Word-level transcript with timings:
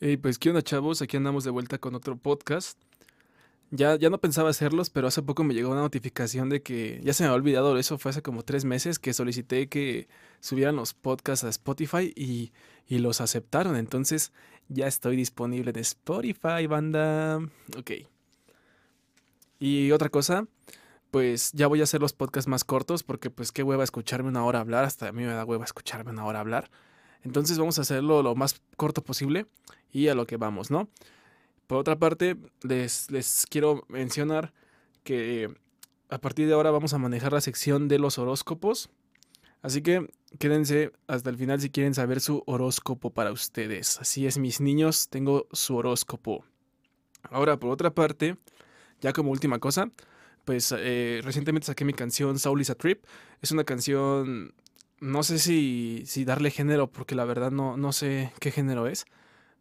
Y 0.00 0.16
pues, 0.16 0.38
¿qué 0.38 0.50
onda, 0.50 0.62
chavos? 0.62 1.02
Aquí 1.02 1.16
andamos 1.16 1.44
de 1.44 1.50
vuelta 1.50 1.78
con 1.78 1.94
otro 1.94 2.16
podcast. 2.16 2.78
Ya, 3.70 3.96
ya 3.96 4.10
no 4.10 4.20
pensaba 4.20 4.50
hacerlos, 4.50 4.90
pero 4.90 5.08
hace 5.08 5.22
poco 5.22 5.42
me 5.44 5.54
llegó 5.54 5.70
una 5.70 5.80
notificación 5.80 6.48
de 6.48 6.62
que 6.62 7.00
ya 7.02 7.12
se 7.12 7.22
me 7.22 7.28
había 7.28 7.36
olvidado 7.36 7.78
eso, 7.78 7.98
fue 7.98 8.10
hace 8.10 8.22
como 8.22 8.44
tres 8.44 8.64
meses 8.64 8.98
que 8.98 9.12
solicité 9.12 9.68
que 9.68 10.08
subieran 10.40 10.76
los 10.76 10.94
podcasts 10.94 11.44
a 11.44 11.48
Spotify 11.48 12.12
y, 12.14 12.52
y 12.86 12.98
los 12.98 13.20
aceptaron. 13.20 13.76
Entonces 13.76 14.32
ya 14.68 14.86
estoy 14.86 15.16
disponible 15.16 15.70
en 15.70 15.78
Spotify, 15.78 16.66
banda. 16.68 17.38
Ok. 17.76 17.92
Y 19.58 19.92
otra 19.92 20.08
cosa, 20.08 20.46
pues 21.10 21.52
ya 21.52 21.66
voy 21.66 21.80
a 21.80 21.84
hacer 21.84 22.00
los 22.00 22.12
podcasts 22.12 22.48
más 22.48 22.64
cortos 22.64 23.02
porque 23.02 23.30
pues 23.30 23.52
qué 23.52 23.62
hueva 23.62 23.84
escucharme 23.84 24.28
una 24.28 24.44
hora 24.44 24.60
hablar, 24.60 24.84
hasta 24.84 25.08
a 25.08 25.12
mí 25.12 25.22
me 25.22 25.32
da 25.32 25.44
hueva 25.44 25.64
escucharme 25.64 26.10
una 26.10 26.26
hora 26.26 26.40
hablar. 26.40 26.70
Entonces 27.24 27.58
vamos 27.58 27.78
a 27.78 27.82
hacerlo 27.82 28.22
lo 28.22 28.34
más 28.34 28.60
corto 28.76 29.02
posible 29.02 29.46
y 29.90 30.08
a 30.08 30.14
lo 30.14 30.26
que 30.26 30.36
vamos, 30.36 30.70
¿no? 30.70 30.88
Por 31.66 31.78
otra 31.78 31.98
parte, 31.98 32.36
les, 32.62 33.10
les 33.10 33.46
quiero 33.48 33.84
mencionar 33.88 34.52
que 35.02 35.48
a 36.10 36.18
partir 36.18 36.46
de 36.46 36.54
ahora 36.54 36.70
vamos 36.70 36.92
a 36.92 36.98
manejar 36.98 37.32
la 37.32 37.40
sección 37.40 37.88
de 37.88 37.98
los 37.98 38.18
horóscopos. 38.18 38.90
Así 39.62 39.80
que 39.80 40.06
quédense 40.38 40.92
hasta 41.06 41.30
el 41.30 41.36
final 41.36 41.60
si 41.60 41.70
quieren 41.70 41.94
saber 41.94 42.20
su 42.20 42.42
horóscopo 42.46 43.10
para 43.10 43.32
ustedes. 43.32 43.98
Así 43.98 44.26
es, 44.26 44.36
mis 44.36 44.60
niños, 44.60 45.08
tengo 45.08 45.48
su 45.52 45.76
horóscopo. 45.76 46.44
Ahora, 47.30 47.58
por 47.58 47.70
otra 47.70 47.94
parte, 47.94 48.36
ya 49.00 49.12
como 49.12 49.30
última 49.30 49.58
cosa, 49.58 49.90
pues 50.44 50.74
eh, 50.76 51.20
recientemente 51.24 51.66
saqué 51.66 51.84
mi 51.84 51.94
canción 51.94 52.38
Soul 52.38 52.60
is 52.60 52.70
a 52.70 52.74
Trip. 52.74 53.04
Es 53.40 53.52
una 53.52 53.64
canción, 53.64 54.54
no 55.04 55.22
sé 55.22 55.38
si, 55.38 56.24
darle 56.24 56.50
género, 56.50 56.90
porque 56.90 57.14
la 57.14 57.26
verdad 57.26 57.50
no, 57.50 57.76
no 57.76 57.92
sé 57.92 58.32
qué 58.40 58.50
género 58.50 58.86
es. 58.86 59.04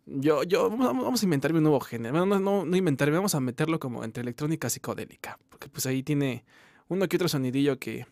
Yo, 0.06 0.44
yo, 0.44 0.70
vamos 0.70 1.22
a 1.22 1.26
inventarme 1.26 1.60
un 1.60 1.64
nuevo 1.64 1.82
género. 1.82 2.26
No, 2.26 2.40
no, 2.40 2.66
no 2.66 2.78
inventarme, 2.78 3.18
vamos 3.18 3.36
a 3.36 3.42
meterlo 3.42 3.80
como 3.80 4.04
entre 4.06 4.22
electrónica 4.22 4.70
psicodélica. 4.70 5.38
Porque 5.50 5.68
pues 5.68 5.86
ahí 5.86 6.02
tiene 6.02 6.46
uno 6.88 7.08
que 7.08 7.18
otro 7.18 7.28
sonidillo 7.28 7.78
que, 7.78 8.08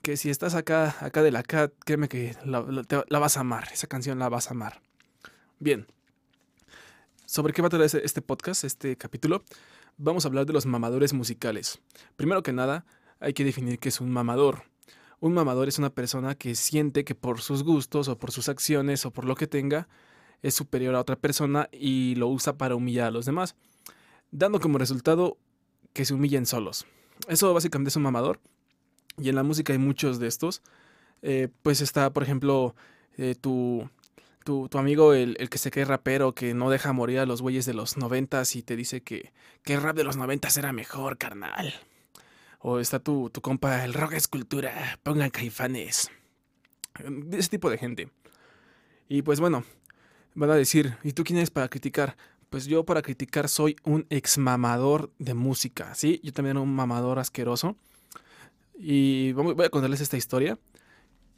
que 0.00 0.16
si 0.16 0.30
estás 0.30 0.54
acá, 0.54 0.96
acá 1.00 1.22
de 1.22 1.30
la 1.30 1.42
cat, 1.42 1.72
créeme 1.84 2.08
que 2.08 2.36
la, 2.44 2.64
la, 3.08 3.18
vas 3.18 3.36
a 3.36 3.40
amar. 3.40 3.68
Esa 3.72 3.86
canción 3.86 4.18
la 4.18 4.30
vas 4.30 4.48
a 4.48 4.52
amar. 4.52 4.80
Bien. 5.58 5.86
¿Sobre 7.26 7.52
qué 7.52 7.60
va 7.60 7.68
a 7.68 7.70
tratar 7.70 8.00
este 8.02 8.22
podcast, 8.22 8.64
este 8.64 8.96
capítulo? 8.96 9.44
Vamos 9.98 10.24
a 10.24 10.28
hablar 10.28 10.46
de 10.46 10.54
los 10.54 10.64
mamadores 10.64 11.12
musicales. 11.12 11.80
Primero 12.16 12.42
que 12.42 12.52
nada, 12.52 12.86
hay 13.20 13.34
que 13.34 13.44
definir 13.44 13.78
qué 13.78 13.90
es 13.90 14.00
un 14.00 14.10
mamador. 14.10 14.71
Un 15.22 15.34
mamador 15.34 15.68
es 15.68 15.78
una 15.78 15.90
persona 15.90 16.34
que 16.34 16.56
siente 16.56 17.04
que 17.04 17.14
por 17.14 17.40
sus 17.40 17.62
gustos 17.62 18.08
o 18.08 18.18
por 18.18 18.32
sus 18.32 18.48
acciones 18.48 19.06
o 19.06 19.12
por 19.12 19.24
lo 19.24 19.36
que 19.36 19.46
tenga, 19.46 19.86
es 20.42 20.52
superior 20.52 20.96
a 20.96 21.00
otra 21.00 21.14
persona 21.14 21.68
y 21.70 22.16
lo 22.16 22.26
usa 22.26 22.58
para 22.58 22.74
humillar 22.74 23.06
a 23.06 23.10
los 23.12 23.24
demás, 23.24 23.54
dando 24.32 24.58
como 24.58 24.78
resultado 24.78 25.38
que 25.92 26.04
se 26.04 26.12
humillen 26.12 26.44
solos. 26.44 26.86
Eso 27.28 27.54
básicamente 27.54 27.90
es 27.90 27.96
un 27.96 28.02
mamador. 28.02 28.40
Y 29.16 29.28
en 29.28 29.36
la 29.36 29.44
música 29.44 29.72
hay 29.72 29.78
muchos 29.78 30.18
de 30.18 30.26
estos. 30.26 30.60
Eh, 31.22 31.46
pues 31.62 31.82
está, 31.82 32.12
por 32.12 32.24
ejemplo, 32.24 32.74
eh, 33.16 33.36
tu, 33.40 33.88
tu, 34.44 34.68
tu, 34.68 34.78
amigo, 34.78 35.14
el, 35.14 35.36
el, 35.38 35.48
que 35.48 35.58
se 35.58 35.70
cree 35.70 35.84
rapero, 35.84 36.34
que 36.34 36.52
no 36.52 36.68
deja 36.68 36.92
morir 36.92 37.20
a 37.20 37.26
los 37.26 37.42
güeyes 37.42 37.64
de 37.64 37.74
los 37.74 37.96
noventas 37.96 38.56
y 38.56 38.64
te 38.64 38.74
dice 38.74 39.02
que, 39.02 39.32
que 39.62 39.74
el 39.74 39.82
rap 39.82 39.94
de 39.94 40.02
los 40.02 40.16
noventas 40.16 40.56
era 40.56 40.72
mejor, 40.72 41.16
carnal. 41.16 41.72
O 42.62 42.78
está 42.78 42.98
tu, 43.00 43.28
tu 43.30 43.40
compa, 43.40 43.84
el 43.84 43.92
rock 43.92 44.14
es 44.14 44.28
cultura, 44.28 44.98
pongan 45.02 45.30
caifanes. 45.30 46.10
Ese 47.32 47.48
tipo 47.48 47.70
de 47.70 47.78
gente. 47.78 48.08
Y 49.08 49.22
pues 49.22 49.40
bueno, 49.40 49.64
Van 50.34 50.50
a 50.50 50.54
decir, 50.54 50.96
¿y 51.04 51.12
tú 51.12 51.24
quién 51.24 51.38
eres 51.38 51.50
para 51.50 51.68
criticar? 51.68 52.16
Pues 52.48 52.64
yo 52.66 52.84
para 52.84 53.02
criticar 53.02 53.48
soy 53.48 53.76
un 53.84 54.06
ex 54.08 54.38
mamador 54.38 55.10
de 55.18 55.34
música, 55.34 55.94
¿sí? 55.94 56.20
Yo 56.22 56.32
también 56.32 56.56
era 56.56 56.62
un 56.62 56.74
mamador 56.74 57.18
asqueroso. 57.18 57.76
Y 58.74 59.32
voy 59.32 59.64
a 59.64 59.68
contarles 59.68 60.00
esta 60.00 60.16
historia. 60.16 60.58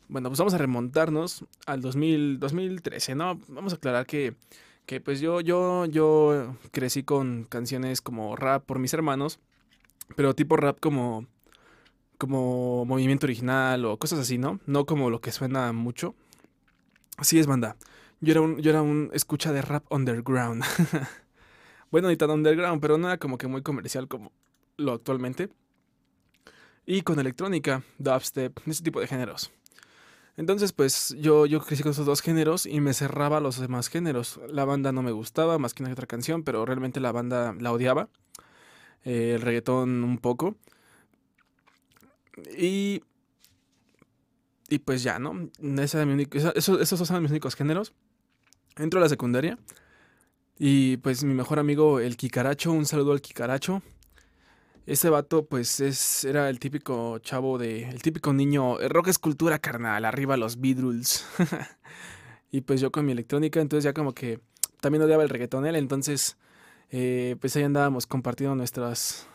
Bueno, 0.08 0.28
pues 0.28 0.38
vamos 0.38 0.54
a 0.54 0.58
remontarnos 0.58 1.44
al 1.66 1.80
2000, 1.80 2.38
2013, 2.38 3.16
¿no? 3.16 3.40
Vamos 3.48 3.72
a 3.72 3.76
aclarar 3.76 4.06
que, 4.06 4.36
que 4.86 5.00
pues 5.00 5.20
yo, 5.20 5.40
yo, 5.40 5.86
yo 5.86 6.56
crecí 6.70 7.02
con 7.02 7.44
canciones 7.44 8.00
como 8.00 8.36
rap 8.36 8.64
por 8.64 8.78
mis 8.78 8.94
hermanos, 8.94 9.40
pero 10.16 10.34
tipo 10.34 10.56
rap 10.56 10.78
como, 10.80 11.26
como 12.18 12.84
movimiento 12.84 13.26
original 13.26 13.84
o 13.84 13.98
cosas 13.98 14.18
así, 14.18 14.38
¿no? 14.38 14.60
No 14.66 14.86
como 14.86 15.10
lo 15.10 15.20
que 15.20 15.32
suena 15.32 15.72
mucho. 15.72 16.14
Así 17.16 17.38
es, 17.38 17.46
banda. 17.46 17.76
Yo 18.20 18.32
era 18.32 18.40
un, 18.40 18.58
yo 18.58 18.70
era 18.70 18.82
un 18.82 19.10
escucha 19.12 19.52
de 19.52 19.62
rap 19.62 19.84
underground. 19.90 20.64
bueno, 21.90 22.08
ni 22.08 22.16
tan 22.16 22.30
underground, 22.30 22.80
pero 22.80 22.98
no 22.98 23.08
era 23.08 23.18
como 23.18 23.38
que 23.38 23.46
muy 23.46 23.62
comercial 23.62 24.08
como 24.08 24.32
lo 24.76 24.92
actualmente. 24.92 25.50
Y 26.86 27.02
con 27.02 27.18
electrónica, 27.18 27.82
dubstep, 27.98 28.60
ese 28.66 28.82
tipo 28.82 29.00
de 29.00 29.06
géneros. 29.06 29.52
Entonces, 30.36 30.72
pues 30.72 31.14
yo, 31.18 31.46
yo 31.46 31.60
crecí 31.60 31.82
con 31.82 31.92
esos 31.92 32.06
dos 32.06 32.20
géneros 32.20 32.66
y 32.66 32.80
me 32.80 32.92
cerraba 32.92 33.40
los 33.40 33.58
demás 33.58 33.88
géneros. 33.88 34.40
La 34.48 34.64
banda 34.64 34.90
no 34.90 35.02
me 35.02 35.12
gustaba, 35.12 35.58
más 35.58 35.74
que 35.74 35.84
una 35.84 35.92
otra 35.92 36.06
canción, 36.06 36.42
pero 36.42 36.64
realmente 36.66 37.00
la 37.00 37.12
banda 37.12 37.54
la 37.58 37.72
odiaba. 37.72 38.08
Eh, 39.04 39.32
el 39.34 39.42
reggaetón 39.42 40.04
un 40.04 40.18
poco. 40.18 40.56
Y. 42.58 43.02
Y 44.68 44.78
pues 44.78 45.02
ya, 45.02 45.18
¿no? 45.18 45.50
Esa 45.80 46.04
mi 46.06 46.26
esos, 46.32 46.80
esos 46.80 47.06
son 47.06 47.22
mis 47.22 47.30
únicos 47.30 47.54
géneros. 47.54 47.92
Entro 48.76 48.98
a 48.98 49.02
la 49.02 49.08
secundaria 49.08 49.58
y 50.58 50.98
pues 50.98 51.24
mi 51.24 51.34
mejor 51.34 51.58
amigo, 51.58 52.00
el 52.00 52.16
Kikaracho, 52.16 52.72
un 52.72 52.86
saludo 52.86 53.12
al 53.12 53.20
Kikaracho. 53.20 53.82
Ese 54.86 55.08
vato, 55.08 55.46
pues, 55.46 55.80
es, 55.80 56.24
era 56.24 56.50
el 56.50 56.58
típico 56.58 57.18
chavo 57.20 57.58
de. 57.58 57.84
El 57.88 58.02
típico 58.02 58.32
niño. 58.32 58.78
El 58.80 58.90
rock 58.90 59.08
es 59.08 59.18
cultura, 59.18 59.58
carnal. 59.58 60.04
Arriba 60.04 60.36
los 60.36 60.60
Beatles. 60.60 61.26
y 62.50 62.60
pues 62.60 62.80
yo 62.80 62.92
con 62.92 63.06
mi 63.06 63.12
electrónica, 63.12 63.60
entonces 63.60 63.84
ya 63.84 63.94
como 63.94 64.12
que. 64.12 64.40
También 64.80 65.02
odiaba 65.02 65.22
el 65.22 65.30
reggaetón 65.30 65.66
él, 65.66 65.76
entonces. 65.76 66.36
Eh, 66.90 67.36
pues 67.40 67.56
ahí 67.56 67.62
andábamos 67.62 68.06
compartiendo 68.06 68.54
nuestras. 68.54 69.26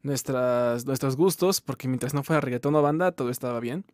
Nuestras, 0.00 0.86
nuestros 0.86 1.16
gustos, 1.16 1.60
porque 1.60 1.88
mientras 1.88 2.14
no 2.14 2.22
fuera 2.22 2.40
reggaetón 2.40 2.72
o 2.76 2.82
banda, 2.82 3.10
todo 3.10 3.30
estaba 3.30 3.58
bien. 3.58 3.84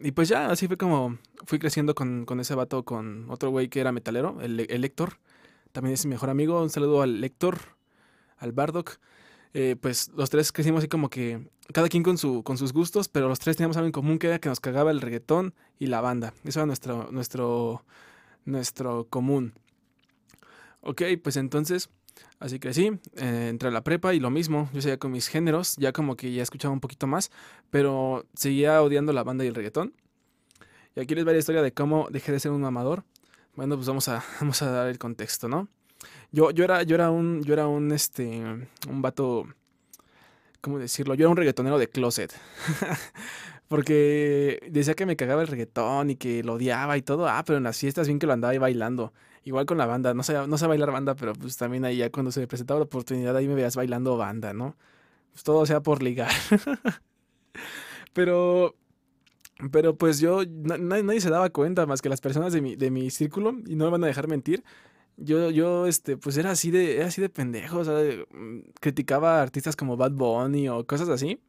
Y 0.00 0.12
pues 0.12 0.30
ya, 0.30 0.50
así 0.50 0.66
fue 0.68 0.78
como 0.78 1.18
fui 1.44 1.58
creciendo 1.58 1.94
con, 1.94 2.24
con 2.24 2.40
ese 2.40 2.54
vato, 2.54 2.82
con 2.84 3.30
otro 3.30 3.50
güey 3.50 3.68
que 3.68 3.80
era 3.80 3.92
metalero, 3.92 4.40
el, 4.40 4.66
el 4.70 4.84
Héctor. 4.84 5.18
También 5.72 5.94
es 5.94 6.06
mi 6.06 6.10
mejor 6.10 6.30
amigo. 6.30 6.62
Un 6.62 6.70
saludo 6.70 7.02
al 7.02 7.22
Héctor, 7.22 7.58
al 8.38 8.52
Bardock. 8.52 8.98
Eh, 9.54 9.76
pues 9.78 10.10
los 10.16 10.30
tres 10.30 10.50
crecimos 10.50 10.78
así 10.78 10.88
como 10.88 11.10
que 11.10 11.46
cada 11.74 11.88
quien 11.88 12.02
con, 12.02 12.16
su, 12.16 12.42
con 12.42 12.56
sus 12.56 12.72
gustos, 12.72 13.08
pero 13.08 13.28
los 13.28 13.38
tres 13.38 13.56
teníamos 13.56 13.76
algo 13.76 13.86
en 13.86 13.92
común 13.92 14.18
que 14.18 14.28
era 14.28 14.38
que 14.38 14.48
nos 14.48 14.60
cagaba 14.60 14.90
el 14.90 15.00
reggaetón 15.00 15.54
y 15.78 15.86
la 15.86 16.00
banda. 16.00 16.32
Eso 16.44 16.60
era 16.60 16.66
nuestro, 16.66 17.10
nuestro, 17.12 17.84
nuestro 18.46 19.06
común. 19.08 19.52
Ok, 20.80 21.02
pues 21.22 21.36
entonces, 21.36 21.90
así 22.38 22.58
que 22.58 22.74
sí, 22.74 22.92
eh, 23.16 23.48
entré 23.50 23.68
a 23.68 23.72
la 23.72 23.82
prepa 23.82 24.14
y 24.14 24.20
lo 24.20 24.30
mismo, 24.30 24.68
yo 24.72 24.80
seguía 24.80 24.98
con 24.98 25.12
mis 25.12 25.28
géneros, 25.28 25.76
ya 25.76 25.92
como 25.92 26.16
que 26.16 26.32
ya 26.32 26.42
escuchaba 26.42 26.72
un 26.72 26.80
poquito 26.80 27.06
más, 27.06 27.30
pero 27.70 28.26
seguía 28.34 28.82
odiando 28.82 29.12
la 29.12 29.22
banda 29.24 29.44
y 29.44 29.48
el 29.48 29.54
reggaetón. 29.54 29.94
Y 30.94 31.00
aquí 31.00 31.14
les 31.14 31.26
va 31.26 31.32
la 31.32 31.38
historia 31.38 31.62
de 31.62 31.72
cómo 31.72 32.08
dejé 32.10 32.32
de 32.32 32.40
ser 32.40 32.50
un 32.50 32.64
amador. 32.64 33.04
Bueno, 33.54 33.76
pues 33.76 33.86
vamos 33.86 34.08
a, 34.08 34.24
vamos 34.40 34.60
a 34.62 34.70
dar 34.70 34.88
el 34.88 34.98
contexto, 34.98 35.48
¿no? 35.48 35.68
Yo, 36.32 36.50
yo, 36.50 36.64
era, 36.64 36.82
yo 36.82 36.94
era 36.94 37.10
un, 37.10 37.42
yo 37.44 37.52
era 37.52 37.66
un, 37.66 37.92
este, 37.92 38.42
un 38.88 39.02
vato, 39.02 39.46
¿cómo 40.60 40.78
decirlo? 40.78 41.14
Yo 41.14 41.24
era 41.24 41.30
un 41.30 41.36
reggaetonero 41.36 41.78
de 41.78 41.88
closet. 41.88 42.32
Porque 43.72 44.68
decía 44.70 44.92
que 44.92 45.06
me 45.06 45.16
cagaba 45.16 45.40
el 45.40 45.48
reggaetón 45.48 46.10
y 46.10 46.16
que 46.16 46.42
lo 46.44 46.56
odiaba 46.56 46.98
y 46.98 47.00
todo. 47.00 47.26
Ah, 47.26 47.42
pero 47.42 47.56
en 47.56 47.64
las 47.64 47.78
fiestas 47.78 48.06
bien 48.06 48.18
que 48.18 48.26
lo 48.26 48.34
andaba 48.34 48.52
ahí 48.52 48.58
bailando. 48.58 49.14
Igual 49.44 49.64
con 49.64 49.78
la 49.78 49.86
banda. 49.86 50.12
No 50.12 50.22
sé, 50.22 50.34
no 50.46 50.58
sé 50.58 50.66
bailar 50.66 50.92
banda, 50.92 51.14
pero 51.14 51.32
pues 51.32 51.56
también 51.56 51.86
ahí 51.86 51.96
ya 51.96 52.10
cuando 52.10 52.30
se 52.32 52.40
me 52.40 52.46
presentaba 52.46 52.80
la 52.80 52.84
oportunidad 52.84 53.34
ahí 53.34 53.48
me 53.48 53.54
veías 53.54 53.74
bailando 53.74 54.18
banda, 54.18 54.52
¿no? 54.52 54.76
Pues 55.32 55.42
todo 55.42 55.64
sea 55.64 55.80
por 55.80 56.02
ligar. 56.02 56.30
pero 58.12 58.76
pero 59.70 59.96
pues 59.96 60.20
yo, 60.20 60.42
nadie, 60.46 61.22
se 61.22 61.30
daba 61.30 61.48
cuenta 61.48 61.86
más 61.86 62.02
que 62.02 62.10
las 62.10 62.20
personas 62.20 62.52
de 62.52 62.60
mi, 62.60 62.76
de 62.76 62.90
mi 62.90 63.08
círculo, 63.08 63.54
y 63.66 63.74
no 63.74 63.86
me 63.86 63.92
van 63.92 64.04
a 64.04 64.08
dejar 64.08 64.28
mentir. 64.28 64.64
Yo, 65.16 65.48
yo, 65.48 65.86
este, 65.86 66.18
pues 66.18 66.36
era 66.36 66.50
así 66.50 66.70
de, 66.70 66.98
era 66.98 67.06
así 67.06 67.22
de 67.22 67.30
pendejo, 67.30 67.80
o 67.80 67.84
mm, 67.84 68.60
criticaba 68.80 69.40
artistas 69.40 69.76
como 69.76 69.96
Bad 69.96 70.12
Bunny 70.12 70.68
o 70.68 70.86
cosas 70.86 71.08
así. 71.08 71.40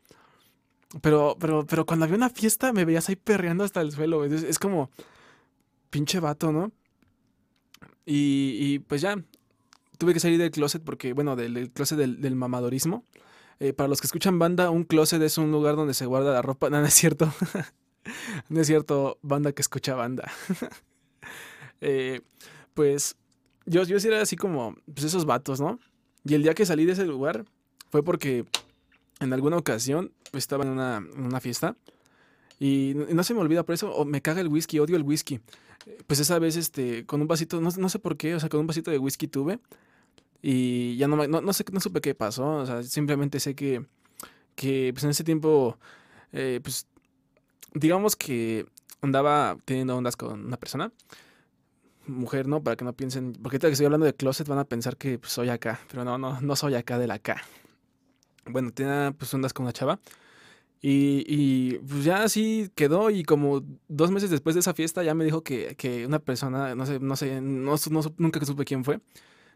Pero, 1.02 1.36
pero, 1.40 1.66
pero 1.66 1.86
cuando 1.86 2.06
había 2.06 2.18
una 2.18 2.30
fiesta 2.30 2.72
me 2.72 2.86
veías 2.86 3.10
ahí 3.10 3.16
perreando 3.16 3.64
hasta 3.64 3.82
el 3.82 3.92
suelo, 3.92 4.24
es, 4.26 4.60
como, 4.60 4.92
pinche 5.90 6.20
vato, 6.20 6.52
¿no? 6.52 6.72
Y, 8.06 8.58
y, 8.60 8.80
pues 8.80 9.02
ya, 9.02 9.16
tuve 9.98 10.14
que 10.14 10.20
salir 10.20 10.38
del 10.38 10.52
closet 10.52 10.84
porque, 10.84 11.14
bueno, 11.14 11.36
del, 11.36 11.72
closet 11.72 11.98
del, 11.98 12.22
del 12.22 12.36
mamadorismo. 12.36 13.06
Eh, 13.60 13.72
para 13.72 13.88
los 13.88 14.02
que 14.02 14.08
escuchan 14.08 14.40
banda, 14.40 14.70
un 14.70 14.84
closet 14.84 15.22
es 15.22 15.38
un 15.38 15.52
lugar 15.52 15.76
donde 15.76 15.94
se 15.94 16.06
guarda 16.06 16.34
la 16.34 16.42
ropa, 16.42 16.70
no, 16.70 16.82
no 16.82 16.88
es 16.88 16.94
cierto. 16.94 17.34
no 18.50 18.62
es 18.62 18.68
cierto, 18.68 19.18
banda 19.22 19.54
que 19.54 19.62
escucha 19.62 19.96
banda. 19.96 20.32
eh, 21.82 22.22
pues 22.74 23.16
yo, 23.66 23.84
yo 23.84 24.00
sí 24.00 24.08
era 24.08 24.22
así 24.22 24.36
como, 24.36 24.76
pues 24.94 25.06
esos 25.06 25.26
vatos, 25.26 25.62
¿no? 25.62 25.80
Y 26.26 26.34
el 26.34 26.44
día 26.44 26.54
que 26.54 26.66
salí 26.66 26.86
de 26.86 26.94
ese 26.94 27.06
lugar 27.06 27.46
fue 27.90 28.04
porque 28.04 28.46
en 29.24 29.34
alguna 29.34 29.58
ocasión 29.58 30.12
estaba 30.34 30.64
en 30.64 30.72
una, 30.72 30.98
en 30.98 31.26
una 31.26 31.40
fiesta 31.40 31.76
y 32.60 32.94
no 32.96 33.24
se 33.24 33.34
me 33.34 33.42
olvida 33.42 33.64
por 33.64 33.76
eso, 33.76 33.94
o 33.94 34.06
me 34.06 34.22
caga 34.22 34.42
el 34.42 34.48
whisky, 34.48 34.80
odio 34.80 34.96
el 34.96 35.04
whisky. 35.04 35.40
Pues 36.08 36.20
esa 36.20 36.40
vez, 36.40 36.56
este, 36.56 37.06
con 37.06 37.22
un 37.22 37.28
vasito, 37.28 37.60
no, 37.60 37.70
no 37.78 37.90
sé 37.90 38.00
por 38.00 38.16
qué, 38.16 38.36
o 38.36 38.40
sea, 38.40 38.50
con 38.50 38.60
un 38.62 38.68
vasito 38.68 38.90
de 38.92 38.98
whisky 38.98 39.28
tuve 39.28 39.60
y 40.42 40.96
ya 40.98 41.08
no, 41.08 41.16
no, 41.28 41.42
no, 41.42 41.54
sé, 41.54 41.66
no 41.72 41.80
supe 41.80 42.02
qué 42.02 42.16
pasó, 42.16 42.58
o 42.58 42.66
sea, 42.66 42.84
simplemente 42.84 43.40
sé 43.40 43.56
que, 43.56 43.86
que 44.56 44.92
pues 44.94 45.04
en 45.04 45.10
ese 45.12 45.24
tiempo, 45.24 45.78
eh, 46.32 46.60
pues, 46.64 46.88
digamos 47.74 48.16
que 48.16 48.66
andaba 49.02 49.58
teniendo 49.66 49.98
ondas 49.98 50.16
con 50.16 50.46
una 50.46 50.58
persona, 50.58 50.92
mujer, 52.08 52.48
¿no? 52.48 52.62
Para 52.64 52.76
que 52.76 52.86
no 52.86 52.94
piensen, 52.94 53.34
porque 53.34 53.56
ahorita 53.56 53.68
que 53.68 53.74
estoy 53.74 53.86
hablando 53.86 54.06
de 54.06 54.14
closet 54.14 54.48
van 54.48 54.60
a 54.60 54.66
pensar 54.66 54.98
que 54.98 55.20
pues, 55.20 55.32
soy 55.32 55.50
acá, 55.50 55.80
pero 55.90 56.04
no, 56.04 56.18
no, 56.18 56.40
no 56.42 56.56
soy 56.56 56.76
acá 56.76 56.98
de 56.98 57.08
la 57.08 57.16
acá. 57.16 57.42
Bueno, 58.46 58.72
tenía 58.72 59.14
pues 59.18 59.34
ondas 59.34 59.54
con 59.54 59.66
una 59.66 59.74
chava. 59.74 60.00
Y, 60.86 61.24
y, 61.28 61.78
pues 61.78 62.04
ya 62.04 62.24
así 62.24 62.70
quedó 62.76 63.10
y 63.10 63.24
como 63.24 63.64
dos 63.88 64.12
meses 64.12 64.30
después 64.30 64.54
de 64.54 64.60
esa 64.60 64.74
fiesta 64.74 65.02
ya 65.02 65.14
me 65.14 65.24
dijo 65.24 65.42
que, 65.42 65.76
que 65.78 66.06
una 66.06 66.20
persona, 66.20 66.76
no 66.76 66.86
sé, 66.86 67.00
no 67.00 67.16
sé, 67.16 67.40
no, 67.40 67.76
nunca 68.18 68.46
supe 68.46 68.66
quién 68.66 68.84
fue, 68.84 69.00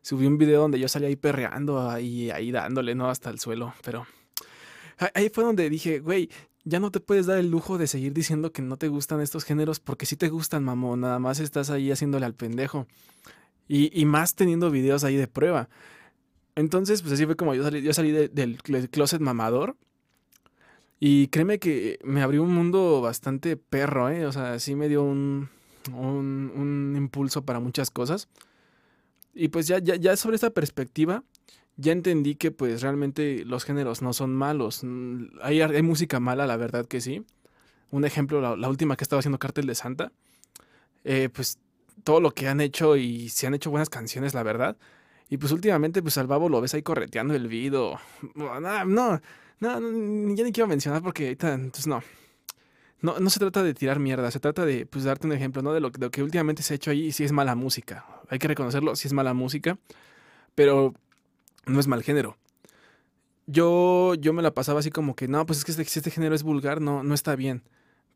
subió 0.01 0.30
un 0.30 0.38
video 0.38 0.62
donde 0.62 0.80
yo 0.80 0.88
salía 0.88 1.10
ahí 1.10 1.18
perreando, 1.18 1.89
ahí, 1.89 2.31
ahí 2.31 2.51
dándole, 2.51 2.95
¿no? 2.95 3.10
Hasta 3.10 3.30
el 3.30 3.39
suelo, 3.39 3.74
pero 3.84 4.07
ahí 5.13 5.30
fue 5.30 5.44
donde 5.44 5.69
dije, 5.69 6.00
güey, 6.00 6.30
ya 6.63 6.80
no 6.80 6.92
te 6.92 7.01
puedes 7.01 7.25
dar 7.25 7.39
el 7.39 7.51
lujo 7.51 7.78
de 7.78 7.88
seguir 7.88 8.13
diciendo 8.13 8.54
que 8.54 8.62
no 8.62 8.78
te 8.78 8.88
gustan 8.88 9.19
estos 9.19 9.44
géneros 9.44 9.81
porque 9.81 10.06
sí 10.06 10.16
te 10.16 10.30
gustan, 10.30 10.63
mamón, 10.63 11.01
nada 11.01 11.19
más 11.19 11.42
estás 11.42 11.69
ahí 11.69 11.92
haciéndole 11.92 12.25
al 12.25 12.36
pendejo. 12.36 12.88
Y, 13.68 13.89
y 14.00 14.06
más 14.06 14.36
teniendo 14.36 14.72
videos 14.72 15.04
ahí 15.04 15.18
de 15.18 15.28
prueba. 15.28 15.68
Entonces, 16.57 17.04
pues 17.04 17.13
así 17.13 17.25
fue 17.27 17.36
como 17.36 17.54
yo 17.54 17.62
salí, 17.62 17.83
yo 17.83 17.94
salí 17.94 18.12
del 18.12 18.57
closet 18.89 19.21
mamador 19.21 19.77
y 21.00 21.27
créeme 21.27 21.59
que 21.59 22.00
me 22.04 22.24
abrió 22.24 22.42
un 22.42 22.51
mundo 22.51 23.00
bastante 23.00 23.57
perro, 23.57 24.09
¿eh? 24.09 24.25
O 24.25 24.31
sea, 24.31 24.57
sí 24.57 24.74
me 24.74 24.89
dio 24.89 25.04
un, 25.04 25.50
un, 25.94 26.95
impulso 26.98 27.44
para 27.45 27.59
muchas 27.59 27.92
cosas. 27.92 28.27
Y 29.36 29.50
pues 29.50 29.68
ya, 29.68 29.77
ya, 29.77 30.18
sobre 30.18 30.33
esta 30.33 30.50
perspectiva, 30.50 31.24
ya 31.75 31.92
entendí 31.92 32.33
que 32.33 32.50
pues 32.50 32.81
realmente 32.81 33.45
los 33.45 33.63
géneros 33.63 34.01
no 34.01 34.13
son 34.13 34.33
malos. 34.33 34.83
Mm, 34.83 35.27
hay, 35.44 35.62
hay 35.62 35.83
música 35.83 36.19
mala, 36.19 36.48
la 36.48 36.57
verdad 36.57 36.88
que 36.88 37.01
sí. 37.01 37.24
Un 37.92 38.03
ejemplo, 38.03 38.57
la, 38.57 38.68
última 38.68 38.98
que 38.98 39.03
estaba 39.03 39.19
haciendo 39.19 39.38
Cartel 39.38 39.68
de 39.68 39.75
Santa. 39.75 40.12
Eh, 41.03 41.30
pues 41.31 41.60
todo 42.03 42.19
lo 42.19 42.31
que 42.31 42.48
han 42.48 42.62
hecho 42.62 42.98
y 42.98 43.30
se 43.30 43.45
han 43.45 43.53
hecho 43.53 43.69
buenas 43.69 43.89
canciones, 43.92 44.33
la 44.33 44.42
verdad. 44.42 44.75
Y 45.29 45.38
pues 45.38 45.51
últimamente 45.51 46.01
pues 46.01 46.18
al 46.18 46.27
babo 46.27 46.50
lo 46.50 46.62
ves 46.62 46.74
ahí 46.74 46.83
correteando 46.83 47.35
el 47.35 47.47
video. 47.47 48.00
No, 48.35 48.59
no, 48.59 48.85
no, 48.85 49.21
ya 49.59 49.79
ni 49.79 50.51
quiero 50.51 50.68
mencionar 50.68 51.01
porque 51.01 51.25
ahorita, 51.25 51.53
entonces 51.53 51.88
no. 51.88 52.01
No, 53.01 53.19
no 53.19 53.29
se 53.29 53.39
trata 53.39 53.62
de 53.62 53.74
tirar 53.74 54.00
mierda, 54.00 54.31
se 54.31 54.39
trata 54.39 54.65
de 54.65 54.85
pues, 54.85 55.03
darte 55.03 55.27
un 55.27 55.33
ejemplo, 55.33 55.62
¿no? 55.62 55.74
De 55.74 55.79
lo, 55.79 55.91
que 55.91 56.24
últimamente 56.24 56.63
se 56.63 56.74
ha 56.74 56.75
hecho 56.75 56.91
ahí, 56.91 57.12
si 57.12 57.24
es 57.24 57.31
mala 57.31 57.53
música. 57.56 58.06
Hay 58.29 58.39
que 58.39 58.47
reconocerlo, 58.47 58.95
si 58.95 59.07
es 59.07 59.13
mala 59.13 59.33
música, 59.33 59.77
pero 60.56 60.94
no 61.65 61.79
es 61.79 61.88
mal 61.88 62.01
género. 62.03 62.38
Yo, 63.45 64.15
me 64.33 64.41
la 64.41 64.53
pasaba 64.53 64.79
así 64.79 64.89
como 64.89 65.15
que, 65.15 65.27
no, 65.27 65.45
pues 65.45 65.59
es 65.59 65.65
que 65.65 65.71
este, 65.71 65.83
este 65.83 66.12
género 66.12 66.35
es 66.35 66.44
vulgar, 66.44 66.81
no, 66.81 67.03
no 67.03 67.13
está 67.13 67.35
bien. 67.35 67.63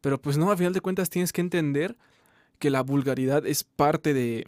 Pero 0.02 0.20
pues 0.20 0.38
no, 0.38 0.52
a 0.52 0.58
final 0.58 0.74
de 0.74 0.82
cuentas 0.82 1.10
tienes 1.10 1.32
que 1.32 1.42
entender 1.42 1.96
que 2.58 2.72
la 2.72 2.82
vulgaridad 2.82 3.46
es 3.46 3.64
parte 3.64 4.14
de, 4.14 4.48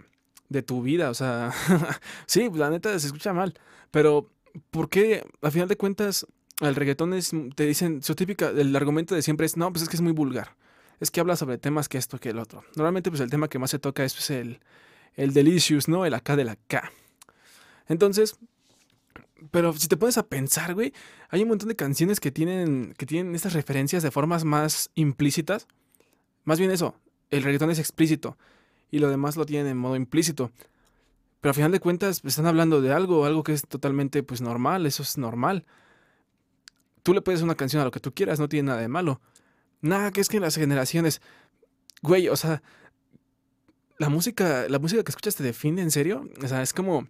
de 0.49 0.63
tu 0.63 0.81
vida. 0.81 1.09
O 1.09 1.13
sea, 1.13 1.51
sí, 2.25 2.49
la 2.53 2.69
neta 2.69 2.97
se 2.99 3.07
escucha 3.07 3.33
mal. 3.33 3.53
Pero, 3.91 4.29
¿por 4.71 4.89
qué 4.89 5.25
a 5.41 5.51
final 5.51 5.67
de 5.67 5.77
cuentas 5.77 6.25
el 6.61 6.75
reggaetón 6.75 7.13
es, 7.13 7.31
te 7.55 7.65
dicen, 7.65 8.01
su 8.03 8.15
típica, 8.15 8.49
el 8.49 8.75
argumento 8.75 9.15
de 9.15 9.21
siempre 9.21 9.45
es, 9.45 9.57
no, 9.57 9.71
pues 9.71 9.83
es 9.83 9.89
que 9.89 9.95
es 9.95 10.01
muy 10.01 10.13
vulgar. 10.13 10.55
Es 10.99 11.11
que 11.11 11.19
habla 11.19 11.35
sobre 11.35 11.57
temas 11.57 11.89
que 11.89 11.97
esto, 11.97 12.19
que 12.19 12.29
el 12.29 12.39
otro. 12.39 12.63
Normalmente, 12.75 13.09
pues 13.09 13.21
el 13.21 13.29
tema 13.29 13.49
que 13.49 13.59
más 13.59 13.71
se 13.71 13.79
toca 13.79 14.03
es 14.03 14.13
pues, 14.13 14.29
el, 14.29 14.59
el 15.15 15.33
delicious, 15.33 15.87
¿no? 15.87 16.05
El 16.05 16.13
acá 16.13 16.35
de 16.35 16.45
la 16.45 16.55
K. 16.55 16.91
Entonces, 17.87 18.37
pero 19.51 19.73
si 19.73 19.87
te 19.87 19.97
pones 19.97 20.17
a 20.17 20.27
pensar, 20.27 20.73
güey, 20.73 20.93
hay 21.29 21.41
un 21.41 21.49
montón 21.49 21.67
de 21.67 21.75
canciones 21.75 22.19
que 22.19 22.31
tienen, 22.31 22.93
que 22.97 23.05
tienen 23.05 23.35
estas 23.35 23.53
referencias 23.53 24.03
de 24.03 24.11
formas 24.11 24.45
más 24.45 24.89
implícitas. 24.95 25.67
Más 26.45 26.59
bien 26.59 26.71
eso, 26.71 26.95
el 27.29 27.43
reggaetón 27.43 27.71
es 27.71 27.79
explícito 27.79 28.37
y 28.93 28.99
lo 28.99 29.09
demás 29.09 29.35
lo 29.35 29.45
tienen 29.45 29.67
en 29.67 29.77
modo 29.77 29.95
implícito. 29.95 30.51
Pero 31.41 31.49
al 31.49 31.55
final 31.55 31.71
de 31.71 31.79
cuentas 31.79 32.21
están 32.23 32.45
hablando 32.45 32.81
de 32.81 32.93
algo, 32.93 33.25
algo 33.25 33.43
que 33.43 33.53
es 33.53 33.63
totalmente 33.67 34.23
pues 34.23 34.41
normal, 34.41 34.85
eso 34.85 35.03
es 35.03 35.17
normal 35.17 35.65
tú 37.03 37.13
le 37.13 37.21
puedes 37.21 37.41
una 37.41 37.55
canción 37.55 37.81
a 37.81 37.85
lo 37.85 37.91
que 37.91 37.99
tú 37.99 38.13
quieras, 38.13 38.39
no 38.39 38.49
tiene 38.49 38.67
nada 38.67 38.81
de 38.81 38.87
malo. 38.87 39.21
Nada, 39.81 40.11
que 40.11 40.21
es 40.21 40.29
que 40.29 40.39
las 40.39 40.55
generaciones, 40.55 41.21
güey, 42.01 42.29
o 42.29 42.37
sea, 42.37 42.63
la 43.99 44.09
música, 44.09 44.67
la 44.69 44.79
música 44.79 45.03
que 45.03 45.11
escuchas 45.11 45.35
te 45.35 45.43
define, 45.43 45.81
¿en 45.81 45.91
serio? 45.91 46.27
O 46.41 46.47
sea, 46.47 46.61
es 46.61 46.73
como, 46.73 47.07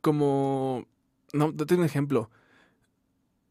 como, 0.00 0.86
no, 1.32 1.52
date 1.52 1.74
un 1.74 1.84
ejemplo. 1.84 2.30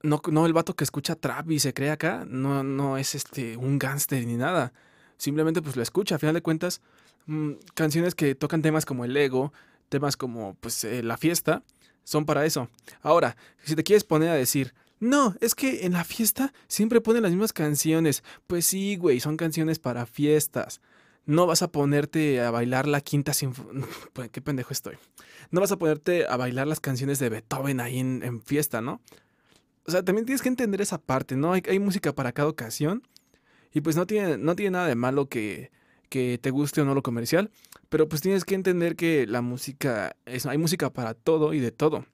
No, 0.04 0.22
no, 0.32 0.46
el 0.46 0.54
vato 0.54 0.76
que 0.76 0.84
escucha 0.84 1.16
trap 1.16 1.52
y 1.52 1.60
se 1.60 1.74
cree 1.74 1.92
acá, 1.92 2.26
no, 2.26 2.64
no 2.64 2.98
es 2.98 3.14
este, 3.14 3.58
un 3.58 3.78
gángster 3.78 4.26
ni 4.26 4.36
nada. 4.36 4.74
Simplemente 5.22 5.62
pues 5.62 5.76
lo 5.76 5.84
escucha. 5.84 6.16
A 6.16 6.18
final 6.18 6.34
de 6.34 6.42
cuentas, 6.42 6.82
mm, 7.28 7.52
canciones 7.76 8.16
que 8.16 8.34
tocan 8.34 8.64
temas 8.64 8.88
como 8.88 9.06
el 9.06 9.16
ego, 9.16 9.54
temas 9.88 10.18
como 10.18 10.56
pues 10.56 10.84
eh, 10.84 11.04
la 11.04 11.16
fiesta, 11.16 11.62
son 12.04 12.26
para 12.26 12.44
eso. 12.44 12.70
Ahora, 13.04 13.38
si 13.64 13.76
te 13.76 13.84
quieres 13.84 14.04
poner 14.04 14.30
a 14.30 14.34
decir, 14.34 14.74
no, 15.00 15.36
es 15.40 15.54
que 15.54 15.86
en 15.86 15.94
la 15.94 16.06
fiesta 16.06 16.54
siempre 16.68 17.02
ponen 17.02 17.22
las 17.22 17.34
mismas 17.34 17.54
canciones. 17.54 18.24
Pues 18.48 18.66
sí, 18.66 18.96
güey, 18.96 19.20
son 19.20 19.38
canciones 19.38 19.78
para 19.78 20.08
fiestas. 20.08 20.82
No 21.28 21.46
vas 21.46 21.62
a 21.62 21.72
ponerte 21.72 22.42
a 22.42 22.50
bailar 22.50 22.88
la 22.88 23.02
quinta 23.02 23.34
sinfonía. 23.34 23.86
Pues, 24.14 24.32
¿Qué 24.32 24.42
pendejo 24.42 24.74
estoy? 24.74 24.96
No 25.52 25.62
vas 25.62 25.72
a 25.72 25.78
ponerte 25.78 26.26
a 26.26 26.36
bailar 26.36 26.66
las 26.66 26.80
canciones 26.80 27.20
de 27.20 27.30
Beethoven 27.30 27.80
ahí 27.80 28.00
en, 28.00 28.42
fiesta, 28.42 28.82
¿no? 28.82 29.02
O 29.86 29.92
sea, 29.92 30.04
también 30.04 30.26
tienes 30.26 30.42
que 30.42 30.50
entender 30.50 30.82
esa 30.82 30.98
parte, 30.98 31.36
¿no? 31.36 31.54
Hay 31.54 31.78
música 31.78 32.12
para 32.16 32.32
cada 32.32 32.50
ocasión. 32.50 33.04
Y 33.74 33.82
pues 33.82 33.96
no 33.96 34.06
tiene, 34.06 34.38
no 34.38 34.56
tiene 34.56 34.72
nada 34.72 34.88
de 34.88 34.96
malo 34.96 35.28
que, 35.28 35.72
que 36.12 36.38
te 36.38 36.52
guste 36.52 36.82
o 36.82 36.86
no 36.86 36.94
lo 36.94 37.02
comercial, 37.02 37.52
pero 37.88 38.10
pues 38.10 38.22
tienes 38.22 38.44
que 38.44 38.56
entender 38.56 38.98
que 38.98 39.26
la 39.28 39.42
música, 39.42 40.16
es, 40.26 40.46
hay 40.46 40.58
música 40.58 40.92
para 40.92 41.14
todo 41.14 41.54
y 41.54 41.60
de 41.60 41.72
todo. 41.72 42.06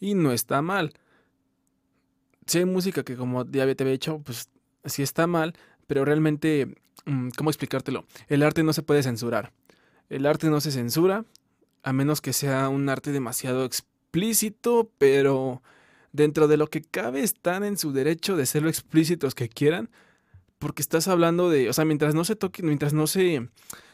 Y 0.00 0.14
no 0.14 0.32
está 0.32 0.62
mal. 0.62 0.94
Si 2.46 2.58
hay 2.58 2.64
música 2.64 3.04
que 3.04 3.16
como 3.16 3.44
ya 3.44 3.72
te 3.74 3.82
había 3.82 3.92
dicho, 3.92 4.20
pues 4.24 4.48
sí 4.86 5.02
está 5.02 5.26
mal, 5.26 5.54
pero 5.86 6.06
realmente, 6.06 6.74
mm, 7.04 7.28
¿cómo 7.36 7.50
explicártelo? 7.50 8.06
El 8.28 8.42
arte 8.42 8.62
no 8.62 8.72
se 8.72 8.82
puede 8.82 9.02
censurar. 9.02 9.52
El 10.08 10.24
arte 10.24 10.48
no 10.48 10.60
se 10.62 10.70
censura, 10.70 11.26
a 11.82 11.92
menos 11.92 12.22
que 12.22 12.32
sea 12.32 12.70
un 12.70 12.88
arte 12.88 13.12
demasiado 13.12 13.66
explícito, 13.66 14.90
pero 14.96 15.62
dentro 16.12 16.48
de 16.48 16.56
lo 16.56 16.68
que 16.68 16.80
cabe 16.80 17.22
están 17.22 17.62
en 17.62 17.76
su 17.76 17.92
derecho 17.92 18.36
de 18.36 18.46
ser 18.46 18.62
lo 18.62 18.70
explícitos 18.70 19.34
que 19.34 19.48
quieran, 19.48 19.90
porque 20.60 20.82
estás 20.82 21.08
hablando 21.08 21.48
de, 21.48 21.70
o 21.70 21.72
sea, 21.72 21.86
mientras 21.86 22.14
no 22.14 22.22
se 22.24 22.36
toque, 22.36 22.62
mientras 22.62 22.92
no 22.92 23.06
se, 23.06 23.48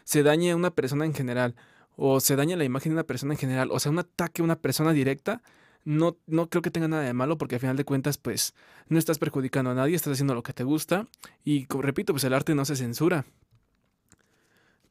se 0.04 0.23
dañe 0.25 0.50
a 0.50 0.56
una 0.56 0.73
persona 0.73 1.06
en 1.06 1.14
general, 1.14 1.54
o 1.96 2.18
se 2.18 2.35
dañe 2.35 2.56
la 2.56 2.64
imagen 2.64 2.90
de 2.90 2.94
una 2.96 3.04
persona 3.04 3.35
en 3.35 3.38
general, 3.38 3.70
o 3.70 3.78
sea, 3.78 3.92
un 3.92 4.00
ataque 4.00 4.42
a 4.42 4.44
una 4.44 4.56
persona 4.56 4.92
directa, 4.92 5.42
no, 5.85 6.16
no 6.26 6.50
creo 6.50 6.62
que 6.62 6.73
tenga 6.73 6.88
nada 6.88 7.04
de 7.04 7.14
malo, 7.14 7.38
porque 7.38 7.54
al 7.54 7.61
final 7.61 7.76
de 7.76 7.85
cuentas, 7.85 8.18
pues, 8.18 8.52
no 8.88 8.99
estás 8.99 9.18
perjudicando 9.18 9.70
a 9.70 9.75
nadie, 9.75 9.94
estás 9.94 10.14
haciendo 10.14 10.35
lo 10.35 10.42
que 10.42 10.52
te 10.52 10.64
gusta, 10.64 11.06
y 11.44 11.66
repito, 11.68 12.12
pues 12.12 12.25
el 12.25 12.35
arte 12.35 12.56
no 12.56 12.64
se 12.64 12.75
censura. 12.75 13.25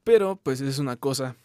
Pero, 0.05 0.37
pues, 0.37 0.61
es 0.61 0.79
una 0.79 0.95
cosa. 0.95 1.35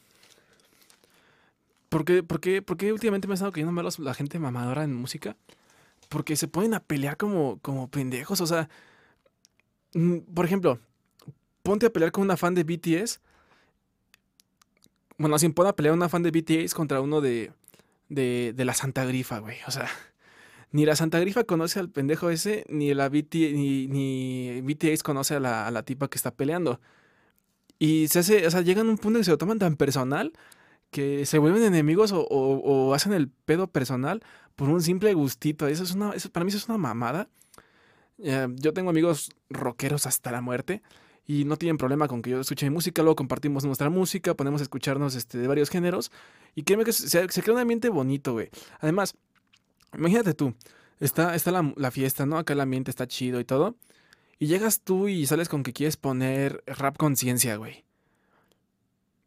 ¿Por 1.88 2.04
qué, 2.04 2.22
por 2.22 2.40
qué, 2.40 2.62
por 2.62 2.76
qué 2.76 2.92
últimamente 2.92 3.26
me 3.26 3.32
ha 3.32 3.34
estado 3.34 3.50
cayendo 3.50 3.72
malos 3.72 3.98
la 3.98 4.14
gente 4.14 4.38
mamadora 4.38 4.84
en 4.84 4.94
música? 4.94 5.36
Porque 6.08 6.36
se 6.36 6.46
ponen 6.46 6.74
a 6.74 6.80
pelear 6.80 7.16
como, 7.16 7.58
como 7.62 7.90
pendejos, 7.90 8.40
o 8.40 8.46
sea, 8.46 8.68
por 10.34 10.44
ejemplo, 10.44 10.78
ponte 11.62 11.86
a 11.86 11.90
pelear 11.90 12.12
con 12.12 12.24
una 12.24 12.36
fan 12.36 12.54
de 12.54 12.64
BTS. 12.64 13.20
Bueno, 15.18 15.36
así 15.36 15.48
pone 15.50 15.70
a 15.70 15.76
pelear 15.76 15.94
una 15.94 16.08
fan 16.08 16.22
de 16.22 16.30
BTS 16.30 16.74
contra 16.74 17.00
uno 17.00 17.20
de, 17.20 17.52
de, 18.08 18.64
la 18.64 18.74
Santa 18.74 19.04
Grifa, 19.04 19.38
güey. 19.38 19.58
O 19.66 19.70
sea, 19.70 19.88
ni 20.72 20.86
la 20.86 20.96
Santa 20.96 21.18
Grifa 21.20 21.44
conoce 21.44 21.78
al 21.78 21.90
pendejo 21.90 22.30
ese, 22.30 22.64
ni, 22.68 22.94
la 22.94 23.08
BT, 23.08 23.34
ni, 23.34 24.60
BTS 24.62 25.02
conoce 25.02 25.34
a 25.36 25.40
la, 25.40 25.66
a 25.66 25.70
la 25.70 25.82
tipa 25.82 26.08
que 26.08 26.16
está 26.16 26.30
peleando. 26.30 26.80
Y 27.78 28.08
se 28.08 28.20
hace, 28.20 28.46
o 28.46 28.50
sea, 28.50 28.60
llegan 28.62 28.88
a 28.88 28.90
un 28.90 28.98
punto 28.98 29.18
en 29.18 29.20
que 29.20 29.24
se 29.24 29.30
lo 29.30 29.38
toman 29.38 29.58
tan 29.58 29.76
personal 29.76 30.32
que 30.90 31.24
se 31.26 31.38
vuelven 31.38 31.62
enemigos 31.62 32.12
o, 32.12 32.26
o, 32.28 32.94
hacen 32.94 33.12
el 33.12 33.28
pedo 33.28 33.68
personal 33.68 34.22
por 34.56 34.68
un 34.68 34.82
simple 34.82 35.14
gustito. 35.14 35.66
Eso 35.66 35.84
es 35.84 35.92
una, 35.92 36.10
eso, 36.12 36.30
para 36.30 36.44
mí 36.44 36.48
eso 36.48 36.58
es 36.58 36.68
una 36.68 36.78
mamada. 36.78 37.28
Eh, 38.22 38.48
yo 38.56 38.72
tengo 38.72 38.90
amigos 38.90 39.30
rockeros 39.48 40.06
hasta 40.06 40.30
la 40.30 40.40
muerte 40.40 40.82
y 41.26 41.44
no 41.44 41.56
tienen 41.56 41.78
problema 41.78 42.08
con 42.08 42.22
que 42.22 42.30
yo 42.30 42.40
escuche 42.40 42.66
mi 42.68 42.74
música, 42.74 43.02
luego 43.02 43.16
compartimos 43.16 43.64
nuestra 43.64 43.90
música, 43.90 44.34
ponemos 44.34 44.60
a 44.60 44.64
escucharnos 44.64 45.14
este, 45.14 45.38
de 45.38 45.46
varios 45.46 45.70
géneros 45.70 46.10
y 46.54 46.62
créeme 46.64 46.84
que 46.84 46.92
se, 46.92 47.26
crea 47.28 47.54
un 47.54 47.60
ambiente 47.60 47.88
bonito, 47.88 48.32
güey. 48.32 48.50
Además, 48.80 49.14
imagínate 49.96 50.34
tú, 50.34 50.54
está, 50.98 51.34
está 51.34 51.50
la, 51.50 51.72
la, 51.76 51.90
fiesta, 51.90 52.26
¿no? 52.26 52.38
Acá 52.38 52.52
el 52.52 52.60
ambiente 52.60 52.90
está 52.90 53.06
chido 53.06 53.40
y 53.40 53.44
todo. 53.44 53.76
Y 54.38 54.46
llegas 54.46 54.80
tú 54.80 55.08
y 55.08 55.26
sales 55.26 55.48
con 55.48 55.62
que 55.62 55.72
quieres 55.72 55.96
poner 55.96 56.62
rap 56.66 56.96
conciencia, 56.96 57.56
güey 57.56 57.84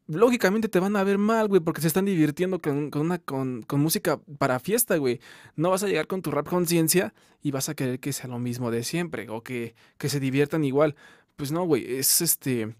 lógicamente 0.07 0.67
te 0.67 0.79
van 0.79 0.95
a 0.95 1.03
ver 1.03 1.17
mal, 1.17 1.47
güey, 1.47 1.61
porque 1.61 1.81
se 1.81 1.87
están 1.87 2.05
divirtiendo 2.05 2.59
con, 2.59 2.91
una, 2.95 3.19
con, 3.19 3.65
música 3.71 4.19
para 4.37 4.59
fiesta, 4.59 4.97
güey. 4.97 5.19
No 5.55 5.69
vas 5.69 5.83
a 5.83 5.87
llegar 5.87 6.07
con 6.07 6.21
tu 6.21 6.31
rap 6.31 6.47
conciencia 6.47 7.13
y 7.41 7.51
vas 7.51 7.69
a 7.69 7.75
querer 7.75 7.99
que 7.99 8.13
sea 8.13 8.27
lo 8.27 8.39
mismo 8.39 8.71
de 8.71 8.83
siempre 8.83 9.29
o 9.29 9.41
que, 9.41 9.75
que 9.97 10.09
se 10.09 10.19
diviertan 10.19 10.63
igual. 10.63 10.95
Pues 11.35 11.51
no, 11.51 11.65
güey, 11.65 11.97
es 11.97 12.21
este. 12.21 12.75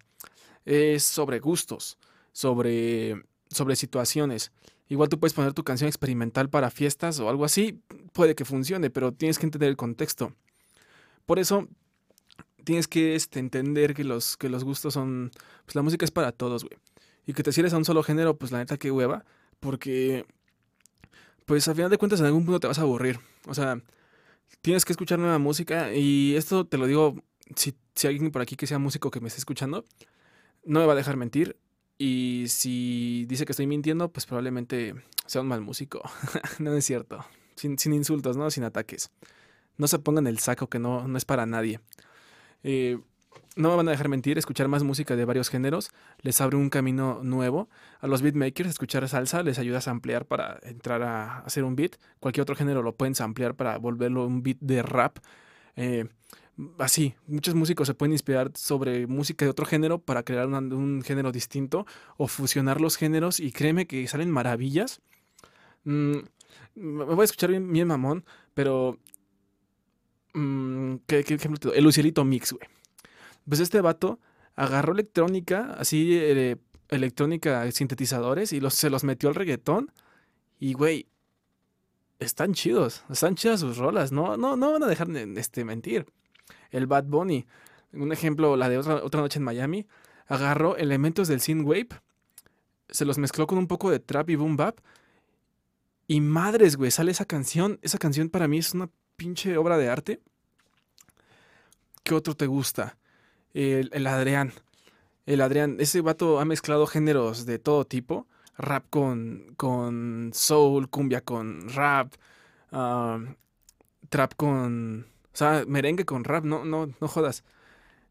Es 0.65 1.03
sobre 1.03 1.39
gustos, 1.39 1.98
sobre, 2.32 3.24
sobre 3.50 3.75
situaciones. 3.75 4.51
Igual 4.89 5.10
tú 5.10 5.20
puedes 5.20 5.34
poner 5.34 5.53
tu 5.53 5.63
canción 5.63 5.88
experimental 5.88 6.50
para 6.50 6.70
fiestas 6.70 7.20
o 7.20 7.30
algo 7.30 7.46
así, 7.46 7.82
puede 8.13 8.36
que 8.36 8.46
funcione, 8.46 8.89
pero 8.89 9.12
tienes 9.13 9.39
que 9.39 9.46
entender 9.46 9.70
el 9.70 9.77
contexto. 9.77 10.34
Por 11.25 11.39
eso 11.39 11.68
tienes 12.63 12.88
que 12.88 13.15
este, 13.15 13.39
entender 13.39 13.94
que 13.94 14.03
los, 14.03 14.38
que 14.38 14.50
los 14.50 14.63
gustos 14.63 14.94
son. 14.94 15.32
Pues 15.65 15.75
la 15.75 15.82
música 15.82 16.06
es 16.06 16.12
para 16.12 16.32
todos, 16.32 16.63
güey 16.63 16.77
y 17.25 17.34
que 17.34 17.44
te 17.44 17.51
cierres 17.51 17.74
a 17.74 17.77
un 17.77 17.86
solo 17.86 18.03
género, 18.03 18.38
pues 18.38 18.51
la 18.51 18.60
neta 18.60 18.77
que 18.77 18.92
hueva, 18.92 19.25
porque 19.60 20.25
pues 21.46 21.68
a 21.68 21.75
final 21.75 21.89
de 21.89 21.98
cuentas 21.98 22.20
en 22.20 22.27
algún 22.27 22.46
punto 22.46 22.60
te 22.60 22.68
vas 22.68 22.80
a 22.80 22.84
aburrir. 22.84 23.20
O 23.48 23.53
sea, 23.53 23.82
tienes 24.62 24.86
que 24.86 24.94
escuchar 24.94 25.20
nueva 25.20 25.39
música 25.39 25.94
y 25.94 26.36
esto 26.36 26.65
te 26.65 26.77
lo 26.77 26.88
digo 26.88 27.15
si, 27.56 27.75
si 27.96 28.08
alguien 28.08 28.32
por 28.32 28.42
aquí 28.42 28.56
que 28.56 28.68
sea 28.68 28.80
músico 28.80 29.12
que 29.12 29.20
me 29.20 29.27
esté 29.27 29.39
escuchando, 29.39 29.86
no 30.65 30.80
me 30.80 30.86
va 30.86 30.94
a 30.94 30.96
dejar 30.98 31.18
mentir. 31.18 31.58
Y 31.98 32.46
si 32.48 33.25
dice 33.27 33.46
que 33.46 33.51
estoy 33.51 33.68
mintiendo, 33.68 34.12
pues 34.12 34.25
probablemente 34.25 34.96
sea 35.25 35.42
un 35.42 35.48
mal 35.48 35.62
músico. 35.62 36.01
no 36.60 36.74
es 36.74 36.86
cierto. 36.86 37.24
Sin, 37.56 37.77
sin, 37.77 37.94
insultos, 37.94 38.36
¿no? 38.36 38.50
Sin 38.50 38.63
ataques. 38.63 39.12
No 39.77 39.88
se 39.88 40.00
pongan 40.00 40.27
el 40.27 40.39
saco 40.39 40.68
que 40.68 40.80
no, 40.80 41.08
no 41.08 41.18
es 41.18 41.25
para 41.25 41.46
nadie. 41.46 41.80
Eh, 42.63 43.00
no 43.55 43.69
me 43.69 43.75
van 43.75 43.88
a 43.88 43.91
dejar 43.91 44.10
mentir, 44.10 44.38
escuchar 44.38 44.67
más 44.67 44.83
música 44.83 45.15
de 45.15 45.25
varios 45.25 45.50
géneros 45.50 45.91
les 46.22 46.41
abre 46.41 46.57
un 46.57 46.69
camino 46.69 47.19
nuevo. 47.24 47.69
A 48.00 48.07
los 48.07 48.22
beatmakers, 48.22 48.69
escuchar 48.69 49.07
salsa 49.07 49.43
les 49.43 49.60
ayuda 49.60 49.79
a 49.86 49.89
ampliar 49.91 50.25
para 50.25 50.60
entrar 50.63 51.03
a 51.03 51.39
hacer 51.39 51.63
un 51.63 51.75
beat. 51.75 51.98
Cualquier 52.19 52.43
otro 52.43 52.55
género 52.55 52.81
lo 52.81 52.95
pueden 52.95 53.13
ampliar 53.19 53.55
para 53.55 53.77
volverlo 53.77 54.25
un 54.25 54.41
beat 54.41 54.57
de 54.60 54.81
rap. 54.81 55.19
Eh, 55.75 56.05
así, 56.79 57.15
muchos 57.27 57.53
músicos 57.53 57.88
se 57.88 57.93
pueden 57.93 58.13
inspirar 58.13 58.51
sobre 58.55 59.05
música 59.07 59.45
de 59.45 59.51
otro 59.51 59.65
género 59.65 60.00
para 60.00 60.24
crear 60.24 60.48
un, 60.48 61.03
género 61.03 61.31
distinto 61.31 61.86
o 62.17 62.27
fusionar 62.27 62.81
los 62.81 62.98
géneros 62.98 63.39
y 63.39 63.51
créeme 63.51 63.86
que 63.86 64.07
salen 64.07 64.31
maravillas. 64.31 65.01
Mm, 65.83 66.17
me 66.75 67.03
voy 67.03 67.22
a 67.22 67.25
escuchar 67.25 67.51
bien, 67.51 67.88
mamón, 67.88 68.25
pero... 68.53 68.98
Mm, 70.33 70.95
¿qué, 71.05 71.24
qué, 71.24 71.38
el 71.75 71.83
Lucielito 71.83 72.25
Mix, 72.25 72.53
güey 72.53 72.67
pues 73.47 73.59
este 73.59 73.81
vato 73.81 74.19
agarró 74.55 74.93
electrónica, 74.93 75.75
así 75.77 76.17
eh, 76.17 76.57
electrónica, 76.89 77.69
sintetizadores, 77.71 78.53
y 78.53 78.59
los, 78.59 78.73
se 78.73 78.89
los 78.89 79.03
metió 79.03 79.29
al 79.29 79.35
reggaetón. 79.35 79.91
Y, 80.59 80.73
güey, 80.73 81.07
están 82.19 82.53
chidos, 82.53 83.03
están 83.09 83.35
chidas 83.35 83.59
sus 83.59 83.77
rolas, 83.77 84.12
no, 84.12 84.38
no, 84.38 84.55
no 84.55 84.71
van 84.71 84.83
a 84.83 84.88
dejar 84.88 85.07
de 85.07 85.39
este, 85.39 85.65
mentir. 85.65 86.05
El 86.71 86.88
Bad 86.88 87.05
Bunny, 87.05 87.45
un 87.91 88.12
ejemplo, 88.12 88.55
la 88.55 88.69
de 88.69 88.77
otra, 88.77 88.95
otra 89.03 89.21
noche 89.21 89.39
en 89.39 89.45
Miami, 89.45 89.88
agarró 90.27 90.77
elementos 90.77 91.27
del 91.27 91.41
synthwave, 91.41 91.89
se 92.89 93.05
los 93.05 93.17
mezcló 93.17 93.47
con 93.47 93.57
un 93.57 93.67
poco 93.67 93.91
de 93.91 94.00
trap 94.00 94.29
y 94.29 94.35
boom 94.35 94.55
bap, 94.55 94.79
y 96.07 96.21
madres, 96.21 96.75
güey, 96.75 96.91
sale 96.91 97.12
esa 97.12 97.25
canción. 97.25 97.79
Esa 97.81 97.97
canción 97.97 98.29
para 98.29 98.47
mí 98.47 98.57
es 98.57 98.73
una 98.73 98.89
pinche 99.15 99.57
obra 99.57 99.77
de 99.77 99.89
arte. 99.89 100.21
¿Qué 102.03 102.13
otro 102.13 102.35
te 102.35 102.45
gusta? 102.45 102.97
El, 103.53 104.07
Adrián. 104.07 104.53
El 105.25 105.41
Adrián, 105.41 105.77
ese 105.79 106.01
vato 106.01 106.39
ha 106.39 106.45
mezclado 106.45 106.88
géneros 106.88 107.45
de 107.45 107.60
todo 107.60 107.86
tipo. 107.86 108.27
Rap 108.57 108.86
con, 108.89 109.53
con 109.57 110.31
soul, 110.33 110.89
cumbia 110.89 111.22
con 111.22 111.69
rap, 111.69 112.13
trap 114.10 114.33
con... 114.36 115.07
O 115.33 115.36
sea, 115.36 115.63
merengue 115.67 116.05
con 116.05 116.24
rap, 116.24 116.43
no, 116.43 116.63
no, 116.63 116.89
no 117.00 117.07
jodas. 117.07 117.43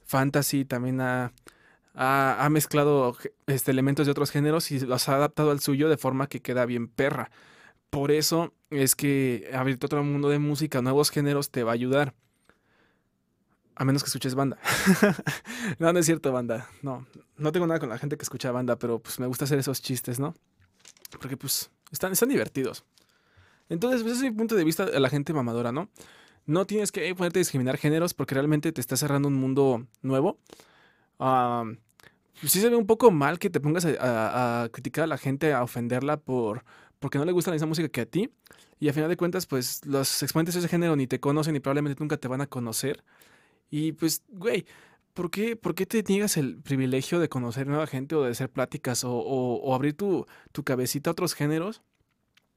Fantasy 0.05 0.65
también 0.65 1.01
ha, 1.01 1.33
ha, 1.95 2.49
mezclado 2.51 3.17
este, 3.47 3.71
elementos 3.71 4.07
de 4.07 4.13
otros 4.13 4.31
géneros 4.31 4.71
y 4.71 4.81
los 4.81 5.09
ha 5.09 5.17
adaptado 5.17 5.51
al 5.51 5.61
suyo 5.61 5.89
de 5.89 5.97
forma 5.97 6.27
que 6.27 6.41
queda 6.41 6.67
bien 6.67 6.89
perra. 6.89 7.31
Por 7.91 8.11
eso 8.11 8.55
es 8.71 8.97
que 8.97 9.51
abrirte 9.55 9.87
otro 9.87 10.03
mundo 10.03 10.29
de 10.31 10.39
música, 10.39 10.83
nuevos 10.83 11.11
géneros, 11.11 11.51
te 11.51 11.63
va 11.63 11.73
a 11.73 11.75
ayudar. 11.75 12.15
A 13.75 13.85
menos 13.85 14.03
que 14.03 14.09
escuches 14.09 14.35
banda. 14.35 14.59
no, 15.79 15.93
no 15.93 15.99
es 15.99 16.07
cierto, 16.07 16.31
banda. 16.33 16.69
No, 16.83 17.07
no 17.37 17.53
tengo 17.53 17.67
nada 17.67 17.81
con 17.81 17.89
la 17.89 17.99
gente 17.99 18.17
que 18.17 18.23
escucha 18.23 18.51
banda, 18.53 18.77
pero 18.77 18.99
pues 18.99 19.19
me 19.19 19.27
gusta 19.27 19.45
hacer 19.45 19.59
esos 19.59 19.81
chistes, 19.81 20.21
¿no? 20.21 20.35
Porque 21.21 21.37
pues 21.37 21.71
están, 21.91 22.13
están 22.13 22.29
divertidos. 22.29 22.85
Entonces, 23.69 24.03
pues, 24.03 24.17
ese 24.17 24.27
es 24.27 24.33
mi 24.33 24.37
punto 24.37 24.55
de 24.55 24.65
vista 24.65 24.85
de 24.85 25.01
la 25.01 25.09
gente 25.09 25.33
mamadora, 25.33 25.73
¿no? 25.73 25.89
No 26.45 26.67
tienes 26.67 26.93
que 26.93 27.15
ponerte 27.15 27.39
a 27.39 27.41
discriminar 27.41 27.79
géneros 27.79 28.15
porque 28.15 28.35
realmente 28.35 28.73
te 28.73 28.81
está 28.81 28.97
cerrando 28.97 29.29
un 29.29 29.35
mundo 29.35 29.87
nuevo. 30.03 30.39
Uh, 31.19 31.77
sí 32.43 32.61
se 32.61 32.69
ve 32.69 32.77
un 32.77 32.87
poco 32.87 33.11
mal 33.11 33.39
que 33.39 33.49
te 33.49 33.61
pongas 33.61 33.87
a, 33.87 34.69
criticar 34.73 35.05
a 35.05 35.07
la 35.07 35.19
gente, 35.19 35.53
a 35.53 35.63
ofenderla 35.63 36.19
por 36.19 36.65
porque 36.99 37.19
no 37.19 37.25
le 37.25 37.33
gusta 37.33 37.51
la 37.51 37.55
misma 37.55 37.69
música 37.69 37.89
que 37.89 38.01
a 38.03 38.07
ti. 38.07 38.31
Y 38.79 38.89
a 38.89 38.93
final 38.93 39.09
de 39.09 39.17
cuentas, 39.17 39.47
pues 39.47 39.87
los 39.87 40.23
exponentes 40.23 40.55
de 40.55 40.61
ese 40.61 40.69
género 40.69 40.97
ni 40.97 41.07
te 41.07 41.21
conocen 41.21 41.55
y 41.57 41.61
probablemente 41.61 42.01
nunca 42.01 42.17
te 42.17 42.29
van 42.29 42.41
a 42.41 42.47
conocer. 42.47 43.05
Y 43.73 43.93
pues, 43.93 44.23
güey, 44.29 44.67
¿por 45.15 45.31
qué, 45.31 45.57
¿por 45.57 45.75
qué 45.75 45.87
te 45.87 46.03
niegas 46.03 46.37
el 46.37 46.61
privilegio 46.63 47.21
de 47.21 47.31
conocer 47.31 47.67
nueva 47.67 47.87
gente 47.87 48.15
o 48.15 48.23
de 48.23 48.33
hacer 48.33 48.51
pláticas 48.51 49.03
o, 49.03 49.75
abrir 49.75 49.97
tu, 49.97 50.27
tu, 50.53 50.63
cabecita 50.63 51.09
a 51.11 51.13
otros 51.13 51.33
géneros? 51.35 51.83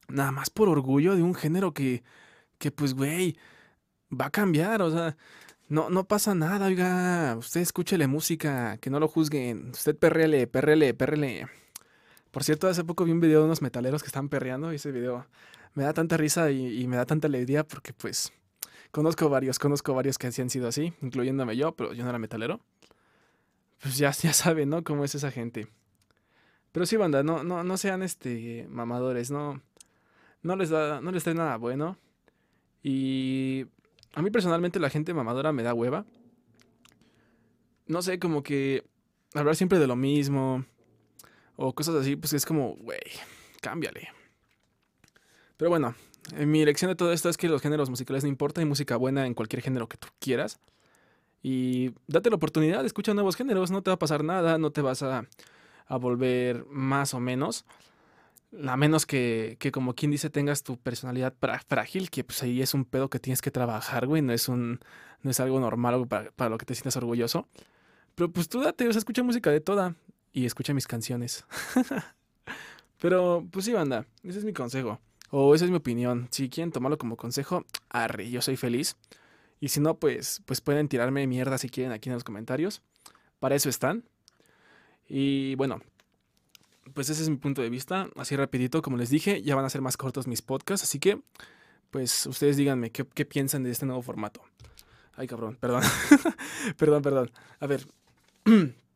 Nada 0.08 0.30
más 0.30 0.50
por 0.50 0.68
orgullo 0.68 1.16
de 1.16 1.22
un 1.22 1.34
género 1.34 1.72
que, 1.72 2.04
que 2.58 2.70
pues, 2.70 2.94
güey, 2.94 3.38
va 4.12 4.26
a 4.26 4.30
cambiar, 4.30 4.82
o 4.82 4.90
sea, 4.90 5.16
no, 5.68 5.88
no 5.90 6.06
pasa 6.06 6.34
nada, 6.34 6.66
oiga, 6.66 7.34
usted 7.38 7.62
escúchele 7.62 8.06
música, 8.08 8.76
que 8.78 8.90
no 8.90 9.00
lo 9.00 9.08
juzguen, 9.08 9.70
usted 9.70 9.96
perrele, 9.96 10.46
perrele, 10.46 10.94
perrele. 10.94 11.48
Por 12.30 12.44
cierto, 12.44 12.68
hace 12.68 12.84
poco 12.84 13.04
vi 13.06 13.12
un 13.12 13.20
video 13.20 13.40
de 13.40 13.46
unos 13.46 13.62
metaleros 13.62 14.02
que 14.02 14.08
están 14.08 14.28
perreando 14.28 14.72
y 14.72 14.76
ese 14.76 14.92
video 14.92 15.26
me 15.74 15.84
da 15.84 15.94
tanta 15.94 16.18
risa 16.18 16.50
y, 16.50 16.82
y 16.82 16.86
me 16.88 16.96
da 16.96 17.06
tanta 17.06 17.26
alegría 17.28 17.64
porque 17.66 17.94
pues 17.94 18.32
Conozco 18.96 19.28
varios, 19.28 19.58
conozco 19.58 19.92
varios 19.92 20.16
que 20.16 20.26
han 20.26 20.48
sido 20.48 20.68
así, 20.68 20.94
incluyéndome 21.02 21.54
yo, 21.54 21.76
pero 21.76 21.92
yo 21.92 22.02
no 22.02 22.08
era 22.08 22.18
metalero. 22.18 22.60
Pues 23.82 23.98
ya, 23.98 24.10
ya 24.22 24.32
saben, 24.32 24.70
¿no? 24.70 24.82
Cómo 24.84 25.04
es 25.04 25.14
esa 25.14 25.30
gente. 25.30 25.68
Pero 26.72 26.86
sí, 26.86 26.96
banda, 26.96 27.22
no, 27.22 27.44
no, 27.44 27.62
no 27.62 27.76
sean 27.76 28.02
este 28.02 28.66
mamadores, 28.70 29.30
no, 29.30 29.60
no 30.40 30.56
les 30.56 30.70
da, 30.70 31.02
no 31.02 31.12
les 31.12 31.24
da 31.24 31.34
nada 31.34 31.58
bueno. 31.58 31.98
Y 32.82 33.66
a 34.14 34.22
mí 34.22 34.30
personalmente 34.30 34.80
la 34.80 34.88
gente 34.88 35.12
mamadora 35.12 35.52
me 35.52 35.62
da 35.62 35.74
hueva. 35.74 36.06
No 37.86 38.00
sé, 38.00 38.18
como 38.18 38.42
que 38.42 38.82
hablar 39.34 39.56
siempre 39.56 39.78
de 39.78 39.88
lo 39.88 39.96
mismo 39.96 40.64
o 41.56 41.74
cosas 41.74 41.96
así, 41.96 42.16
pues 42.16 42.32
es 42.32 42.46
como, 42.46 42.76
güey, 42.76 42.98
cámbiale. 43.60 44.08
Pero 45.58 45.68
bueno, 45.68 45.94
mi 46.34 46.64
lección 46.64 46.90
de 46.90 46.96
todo 46.96 47.12
esto 47.12 47.28
es 47.28 47.36
que 47.36 47.48
los 47.48 47.62
géneros 47.62 47.90
musicales 47.90 48.24
no 48.24 48.28
importan, 48.28 48.62
hay 48.62 48.68
música 48.68 48.96
buena 48.96 49.26
en 49.26 49.34
cualquier 49.34 49.62
género 49.62 49.88
que 49.88 49.96
tú 49.96 50.08
quieras. 50.18 50.58
Y 51.42 51.92
date 52.08 52.30
la 52.30 52.36
oportunidad, 52.36 52.84
escucha 52.84 53.14
nuevos 53.14 53.36
géneros, 53.36 53.70
no 53.70 53.82
te 53.82 53.90
va 53.90 53.94
a 53.94 53.98
pasar 53.98 54.24
nada, 54.24 54.58
no 54.58 54.72
te 54.72 54.82
vas 54.82 55.02
a, 55.02 55.26
volver 55.88 56.66
más 56.66 57.14
o 57.14 57.20
menos. 57.20 57.64
A 58.66 58.76
menos 58.76 59.06
que, 59.06 59.58
como 59.72 59.94
quien 59.94 60.10
dice, 60.10 60.30
tengas 60.30 60.62
tu 60.62 60.78
personalidad 60.78 61.34
frágil, 61.68 62.10
que 62.10 62.24
pues 62.24 62.42
ahí 62.42 62.62
es 62.62 62.74
un 62.74 62.84
pedo 62.84 63.10
que 63.10 63.20
tienes 63.20 63.42
que 63.42 63.50
trabajar, 63.50 64.06
güey, 64.06 64.22
no 64.22 64.32
es, 64.32 64.48
un, 64.48 64.80
no 65.22 65.30
es 65.30 65.38
algo 65.40 65.60
normal 65.60 66.08
para, 66.08 66.30
para 66.32 66.50
lo 66.50 66.58
que 66.58 66.64
te 66.66 66.74
sientas 66.74 66.96
orgulloso. 66.96 67.48
Pero 68.16 68.32
pues 68.32 68.48
tú 68.48 68.60
date, 68.60 68.88
o 68.88 68.92
sea, 68.92 68.98
escucha 68.98 69.22
música 69.22 69.50
de 69.50 69.60
toda 69.60 69.94
y 70.32 70.46
escucha 70.46 70.74
mis 70.74 70.86
canciones. 70.86 71.44
Pero 73.00 73.46
pues 73.50 73.66
sí, 73.66 73.72
banda, 73.72 74.06
ese 74.24 74.38
es 74.38 74.44
mi 74.44 74.52
consejo. 74.52 75.00
O 75.30 75.54
esa 75.54 75.64
es 75.64 75.70
mi 75.70 75.76
opinión. 75.76 76.28
Si 76.30 76.48
quieren 76.48 76.72
tomarlo 76.72 76.98
como 76.98 77.16
consejo, 77.16 77.64
arre, 77.88 78.30
yo 78.30 78.42
soy 78.42 78.56
feliz. 78.56 78.96
Y 79.60 79.68
si 79.68 79.80
no, 79.80 79.98
pues, 79.98 80.42
pues 80.44 80.60
pueden 80.60 80.88
tirarme 80.88 81.26
mierda 81.26 81.58
si 81.58 81.68
quieren 81.68 81.92
aquí 81.92 82.08
en 82.08 82.14
los 82.14 82.24
comentarios. 82.24 82.82
Para 83.38 83.54
eso 83.54 83.68
están. 83.68 84.04
Y 85.08 85.54
bueno, 85.54 85.80
pues 86.94 87.08
ese 87.10 87.22
es 87.22 87.28
mi 87.28 87.36
punto 87.36 87.62
de 87.62 87.70
vista. 87.70 88.08
Así 88.16 88.36
rapidito, 88.36 88.82
como 88.82 88.96
les 88.96 89.10
dije, 89.10 89.42
ya 89.42 89.54
van 89.54 89.64
a 89.64 89.70
ser 89.70 89.80
más 89.80 89.96
cortos 89.96 90.26
mis 90.26 90.42
podcasts. 90.42 90.84
Así 90.84 90.98
que, 90.98 91.22
pues 91.90 92.26
ustedes 92.26 92.56
díganme 92.56 92.90
qué, 92.90 93.04
piensan 93.24 93.62
de 93.62 93.70
este 93.70 93.86
nuevo 93.86 94.02
formato. 94.02 94.42
Ay, 95.14 95.26
cabrón, 95.26 95.56
perdón. 95.58 95.82
perdón, 96.76 97.02
perdón. 97.02 97.30
A 97.60 97.66
ver, 97.66 97.86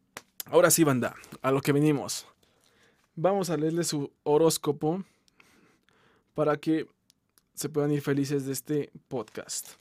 Ahora 0.46 0.70
sí, 0.72 0.82
banda, 0.82 1.14
a 1.42 1.52
lo 1.52 1.60
que 1.60 1.70
venimos. 1.70 2.26
Vamos 3.14 3.50
a 3.50 3.56
leerle 3.56 3.84
su 3.84 4.10
horóscopo 4.24 5.04
para 6.40 6.56
que 6.56 6.88
se 7.52 7.68
puedan 7.68 7.92
ir 7.92 8.00
felices 8.00 8.46
de 8.46 8.52
este 8.52 8.90
podcast. 9.08 9.74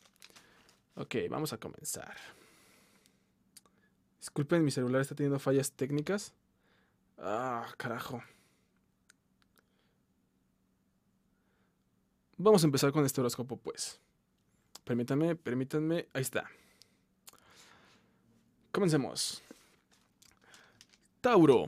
Ok, 0.95 1.15
vamos 1.29 1.53
a 1.53 1.57
comenzar. 1.57 2.17
Disculpen, 4.19 4.65
mi 4.65 4.69
celular 4.69 4.99
está 4.99 5.15
teniendo 5.15 5.39
fallas 5.39 5.71
técnicas. 5.71 6.33
Ah, 7.17 7.65
carajo. 7.77 8.21
Vamos 12.35 12.61
a 12.63 12.67
empezar 12.67 12.91
con 12.91 13.05
este 13.05 13.21
horóscopo, 13.21 13.55
pues. 13.55 14.01
Permítanme, 14.83 15.37
permítanme. 15.37 16.09
Ahí 16.11 16.23
está. 16.23 16.43
Comencemos. 18.73 19.41
Tauro. 21.21 21.67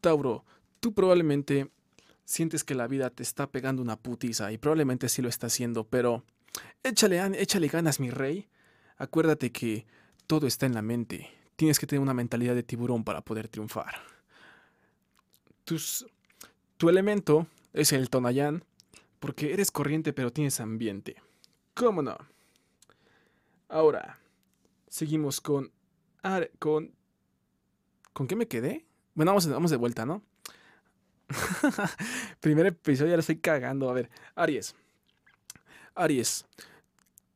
Tauro, 0.00 0.44
tú 0.78 0.94
probablemente 0.94 1.68
sientes 2.24 2.64
que 2.64 2.74
la 2.74 2.86
vida 2.86 3.10
te 3.10 3.22
está 3.22 3.50
pegando 3.50 3.82
una 3.82 3.96
putiza 3.96 4.52
y 4.52 4.58
probablemente 4.58 5.08
sí 5.08 5.22
lo 5.22 5.28
está 5.28 5.48
haciendo, 5.48 5.84
pero 5.84 6.24
échale, 6.82 7.68
ganas, 7.68 8.00
mi 8.00 8.10
rey. 8.10 8.48
Acuérdate 8.96 9.52
que 9.52 9.86
todo 10.26 10.46
está 10.46 10.66
en 10.66 10.74
la 10.74 10.82
mente. 10.82 11.30
Tienes 11.56 11.78
que 11.78 11.86
tener 11.86 12.00
una 12.00 12.14
mentalidad 12.14 12.54
de 12.54 12.62
tiburón 12.62 13.04
para 13.04 13.22
poder 13.22 13.48
triunfar. 13.48 13.94
Tus, 15.64 16.06
tu 16.76 16.88
elemento 16.88 17.46
es 17.72 17.92
el 17.92 18.10
Tonayán, 18.10 18.64
porque 19.20 19.52
eres 19.52 19.70
corriente 19.70 20.12
pero 20.12 20.32
tienes 20.32 20.60
ambiente. 20.60 21.16
¿Cómo 21.74 22.02
no? 22.02 22.16
Ahora, 23.68 24.18
seguimos 24.88 25.40
con... 25.40 25.72
con 26.58 26.94
¿Con 28.12 28.26
qué 28.26 28.36
me 28.36 28.46
quedé? 28.46 28.84
Bueno, 29.14 29.30
vamos, 29.30 29.48
vamos 29.48 29.70
de 29.70 29.78
vuelta, 29.78 30.04
¿no? 30.04 30.22
Primer 32.40 32.66
episodio, 32.66 33.10
ya 33.10 33.16
lo 33.16 33.20
estoy 33.20 33.36
cagando. 33.36 33.90
A 33.90 33.92
ver, 33.92 34.10
Aries. 34.34 34.74
Aries, 35.94 36.46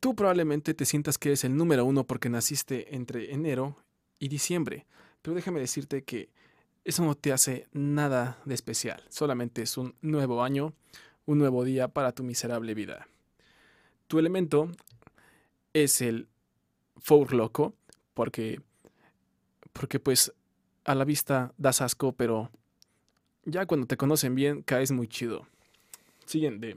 tú 0.00 0.14
probablemente 0.14 0.74
te 0.74 0.84
sientas 0.84 1.18
que 1.18 1.30
eres 1.30 1.44
el 1.44 1.56
número 1.56 1.84
uno 1.84 2.04
porque 2.04 2.28
naciste 2.28 2.94
entre 2.94 3.32
enero 3.32 3.76
y 4.18 4.28
diciembre. 4.28 4.86
Pero 5.22 5.34
déjame 5.34 5.60
decirte 5.60 6.04
que 6.04 6.30
eso 6.84 7.04
no 7.04 7.14
te 7.14 7.32
hace 7.32 7.66
nada 7.72 8.38
de 8.44 8.54
especial. 8.54 9.02
Solamente 9.08 9.62
es 9.62 9.76
un 9.76 9.94
nuevo 10.00 10.42
año, 10.42 10.72
un 11.24 11.38
nuevo 11.38 11.64
día 11.64 11.88
para 11.88 12.12
tu 12.12 12.22
miserable 12.22 12.74
vida. 12.74 13.08
Tu 14.06 14.18
elemento 14.18 14.70
es 15.72 16.00
el 16.00 16.28
four 16.96 17.34
loco, 17.34 17.74
porque, 18.14 18.60
porque 19.72 19.98
pues 19.98 20.32
a 20.84 20.94
la 20.94 21.04
vista 21.04 21.52
das 21.58 21.80
asco, 21.80 22.12
pero 22.12 22.50
ya 23.46 23.64
cuando 23.64 23.86
te 23.86 23.96
conocen 23.96 24.34
bien 24.34 24.62
caes 24.62 24.92
muy 24.92 25.08
chido. 25.08 25.46
Siguiente. 26.26 26.76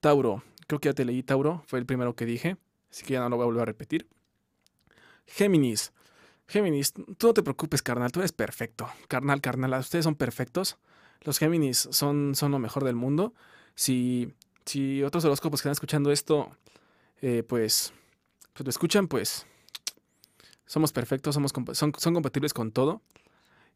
Tauro. 0.00 0.44
Creo 0.68 0.80
que 0.80 0.90
ya 0.90 0.94
te 0.94 1.04
leí 1.04 1.22
Tauro, 1.22 1.64
fue 1.66 1.78
el 1.78 1.86
primero 1.86 2.14
que 2.14 2.26
dije, 2.26 2.58
así 2.90 3.04
que 3.04 3.14
ya 3.14 3.20
no 3.20 3.30
lo 3.30 3.36
voy 3.36 3.44
a 3.44 3.46
volver 3.46 3.62
a 3.62 3.64
repetir. 3.64 4.06
Géminis. 5.26 5.92
Géminis, 6.46 6.92
tú 6.92 7.26
no 7.28 7.34
te 7.34 7.42
preocupes, 7.42 7.82
carnal, 7.82 8.12
tú 8.12 8.20
eres 8.20 8.32
perfecto. 8.32 8.88
Carnal, 9.08 9.40
carnal, 9.40 9.72
ustedes 9.80 10.04
son 10.04 10.14
perfectos. 10.14 10.76
Los 11.22 11.38
Géminis 11.38 11.88
son, 11.90 12.34
son 12.34 12.52
lo 12.52 12.58
mejor 12.58 12.84
del 12.84 12.96
mundo. 12.96 13.32
Si, 13.74 14.32
si 14.66 15.02
otros 15.02 15.24
horóscopos 15.24 15.60
que 15.60 15.62
están 15.62 15.72
escuchando 15.72 16.12
esto, 16.12 16.50
eh, 17.22 17.42
pues, 17.42 17.94
pues 18.52 18.66
lo 18.66 18.70
escuchan, 18.70 19.08
pues 19.08 19.46
somos 20.66 20.92
perfectos, 20.92 21.34
somos, 21.34 21.52
son, 21.72 21.92
son 21.96 22.14
compatibles 22.14 22.52
con 22.52 22.72
todo. 22.72 23.00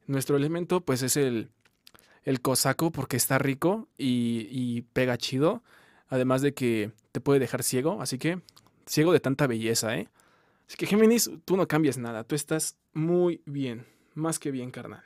Nuestro 0.07 0.37
elemento, 0.37 0.83
pues, 0.83 1.03
es 1.03 1.17
el, 1.17 1.51
el 2.25 2.41
cosaco 2.41 2.91
porque 2.91 3.17
está 3.17 3.39
rico 3.39 3.89
y, 3.99 4.83
pega 4.93 5.19
chido. 5.19 5.63
Además 6.09 6.43
de 6.43 6.53
que 6.53 6.93
te 7.13 7.21
puede 7.21 7.41
dejar 7.41 7.63
ciego. 7.63 8.03
Así 8.03 8.19
que, 8.19 8.41
ciego 8.87 9.13
de 9.13 9.21
tanta 9.21 9.47
belleza, 9.47 9.97
¿eh? 9.97 10.09
Así 10.69 10.77
que 10.77 10.87
Géminis, 10.87 11.31
tú 11.45 11.57
no 11.57 11.69
cambias 11.69 11.99
nada, 11.99 12.25
tú 12.25 12.35
estás 12.35 12.77
muy 12.95 13.43
bien, 13.45 13.87
más 14.15 14.39
que 14.39 14.51
bien, 14.51 14.71
carnal. 14.71 15.03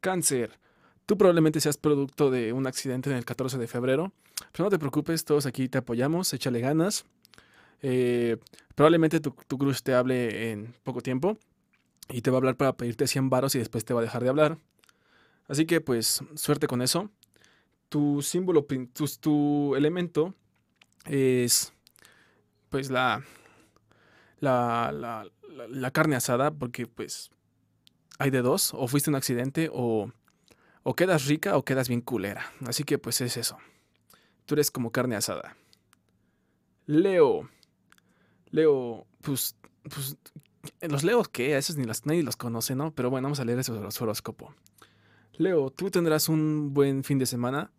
Cáncer, 0.00 0.58
tú 1.04 1.18
probablemente 1.18 1.60
seas 1.60 1.76
producto 1.76 2.30
de 2.30 2.52
un 2.52 2.66
accidente 2.66 3.10
en 3.10 3.16
el 3.16 3.24
14 3.24 3.58
de 3.58 3.66
febrero, 3.66 4.12
pero 4.52 4.64
no 4.64 4.70
te 4.70 4.78
preocupes, 4.78 5.24
todos 5.24 5.46
aquí 5.46 5.68
te 5.68 5.78
apoyamos, 5.78 6.32
échale 6.32 6.60
ganas. 6.60 7.04
Eh, 7.82 8.38
probablemente 8.76 9.18
tu, 9.18 9.34
tu 9.48 9.72
te 9.82 9.94
hable 9.94 10.52
en 10.52 10.72
poco 10.84 11.00
tiempo 11.00 11.36
y 12.08 12.22
te 12.22 12.30
va 12.30 12.36
a 12.36 12.38
hablar 12.38 12.56
para 12.56 12.76
pedirte 12.76 13.08
100 13.08 13.28
varos 13.28 13.56
y 13.56 13.58
después 13.58 13.84
te 13.84 13.92
va 13.92 14.00
a 14.00 14.04
dejar 14.04 14.22
de 14.22 14.28
hablar. 14.28 14.58
Así 15.48 15.66
que 15.66 15.80
pues 15.80 16.22
suerte 16.36 16.68
con 16.68 16.82
eso 16.82 17.10
tu 17.88 18.22
símbolo, 18.22 18.64
tu, 18.64 19.06
tu 19.20 19.74
elemento 19.76 20.34
es 21.04 21.72
pues 22.68 22.90
la, 22.90 23.22
la, 24.40 24.92
la, 24.92 25.26
la, 25.68 25.90
carne 25.92 26.16
asada, 26.16 26.50
porque 26.50 26.86
pues 26.86 27.30
hay 28.18 28.30
de 28.30 28.42
dos, 28.42 28.74
o 28.74 28.88
fuiste 28.88 29.10
un 29.10 29.16
accidente, 29.16 29.70
o, 29.72 30.10
o 30.82 30.94
quedas 30.94 31.26
rica 31.26 31.56
o 31.56 31.64
quedas 31.64 31.88
bien 31.88 32.00
culera. 32.00 32.52
Así 32.66 32.84
que 32.84 32.98
pues 32.98 33.20
es 33.20 33.36
eso. 33.36 33.56
Tú 34.46 34.54
eres 34.54 34.70
como 34.70 34.90
carne 34.90 35.16
asada. 35.16 35.56
Leo. 36.86 37.48
Leo, 38.56 39.06
pues, 39.20 39.54
pues 39.82 40.16
los 40.80 41.04
leos 41.04 41.28
qué, 41.28 41.54
a 41.54 41.58
esos 41.58 41.76
ni 41.76 41.84
las, 41.84 42.06
nadie 42.06 42.22
los 42.22 42.36
conoce, 42.36 42.74
¿no? 42.74 42.90
Pero 42.94 43.10
bueno, 43.10 43.26
vamos 43.26 43.38
a 43.38 43.44
leer 43.44 43.62
su 43.62 43.74
horóscopo. 43.74 44.54
Leo, 45.34 45.68
tú 45.68 45.90
tendrás 45.90 46.30
un 46.30 46.72
buen 46.72 47.04
fin 47.04 47.18
de 47.18 47.26
semana. 47.26 47.70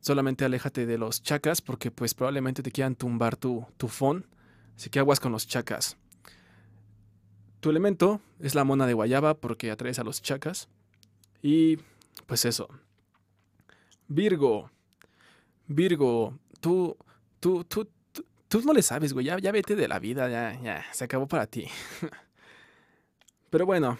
Solamente 0.00 0.44
aléjate 0.44 0.86
de 0.86 0.98
los 0.98 1.22
chacas 1.22 1.62
porque 1.62 1.92
pues 1.92 2.14
probablemente 2.14 2.64
te 2.64 2.72
quieran 2.72 2.96
tumbar 2.96 3.36
tu, 3.36 3.64
tu 3.76 3.86
phone. 3.86 4.26
Así 4.74 4.90
que 4.90 4.98
aguas 4.98 5.20
con 5.20 5.30
los 5.30 5.46
chacas. 5.46 5.96
Tu 7.60 7.70
elemento 7.70 8.20
es 8.40 8.56
la 8.56 8.64
mona 8.64 8.88
de 8.88 8.94
guayaba 8.94 9.34
porque 9.34 9.70
atraes 9.70 10.00
a 10.00 10.04
los 10.04 10.20
chacas. 10.20 10.68
Y 11.42 11.78
pues 12.26 12.44
eso. 12.44 12.68
Virgo. 14.08 14.68
Virgo, 15.68 16.36
tú, 16.60 16.96
tú, 17.38 17.62
tú, 17.62 17.86
tú, 18.52 18.60
no 18.62 18.74
le 18.74 18.82
sabes, 18.82 19.14
güey. 19.14 19.24
Ya, 19.24 19.38
ya 19.38 19.50
vete 19.50 19.74
de 19.74 19.88
la 19.88 19.98
vida, 19.98 20.28
ya, 20.28 20.60
ya, 20.62 20.84
se 20.92 21.04
acabó 21.04 21.26
para 21.26 21.46
ti. 21.46 21.66
Pero 23.50 23.64
bueno, 23.64 23.96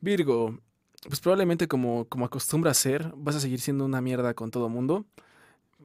Virgo, 0.00 0.58
pues 1.06 1.20
probablemente 1.20 1.68
como, 1.68 2.04
como 2.06 2.24
acostumbra 2.24 2.74
ser, 2.74 3.12
vas 3.16 3.36
a 3.36 3.40
seguir 3.40 3.60
siendo 3.60 3.84
una 3.84 4.00
mierda 4.00 4.34
con 4.34 4.50
todo 4.50 4.68
mundo. 4.68 5.06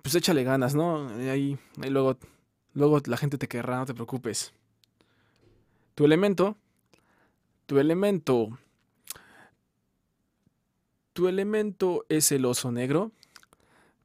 Pues 0.01 0.15
échale 0.15 0.43
ganas, 0.43 0.73
¿no? 0.73 1.09
Ahí, 1.09 1.59
ahí 1.81 1.89
luego, 1.91 2.17
luego 2.73 2.99
la 3.05 3.17
gente 3.17 3.37
te 3.37 3.47
querrá, 3.47 3.77
no 3.77 3.85
te 3.85 3.93
preocupes. 3.93 4.51
Tu 5.93 6.05
elemento, 6.05 6.57
tu 7.67 7.77
elemento, 7.77 8.57
tu 11.13 11.27
elemento 11.27 12.03
es 12.09 12.31
el 12.31 12.45
oso 12.45 12.71
negro, 12.71 13.11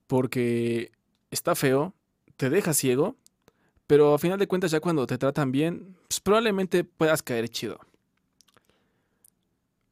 porque 0.06 0.92
está 1.30 1.54
feo, 1.54 1.94
te 2.36 2.50
deja 2.50 2.74
ciego, 2.74 3.16
pero 3.90 4.14
a 4.14 4.18
final 4.20 4.38
de 4.38 4.46
cuentas 4.46 4.70
ya 4.70 4.79
cuando 4.79 5.05
te 5.05 5.18
tratan 5.18 5.50
bien, 5.50 5.96
pues 6.07 6.20
probablemente 6.20 6.85
puedas 6.85 7.24
caer 7.24 7.48
chido. 7.48 7.81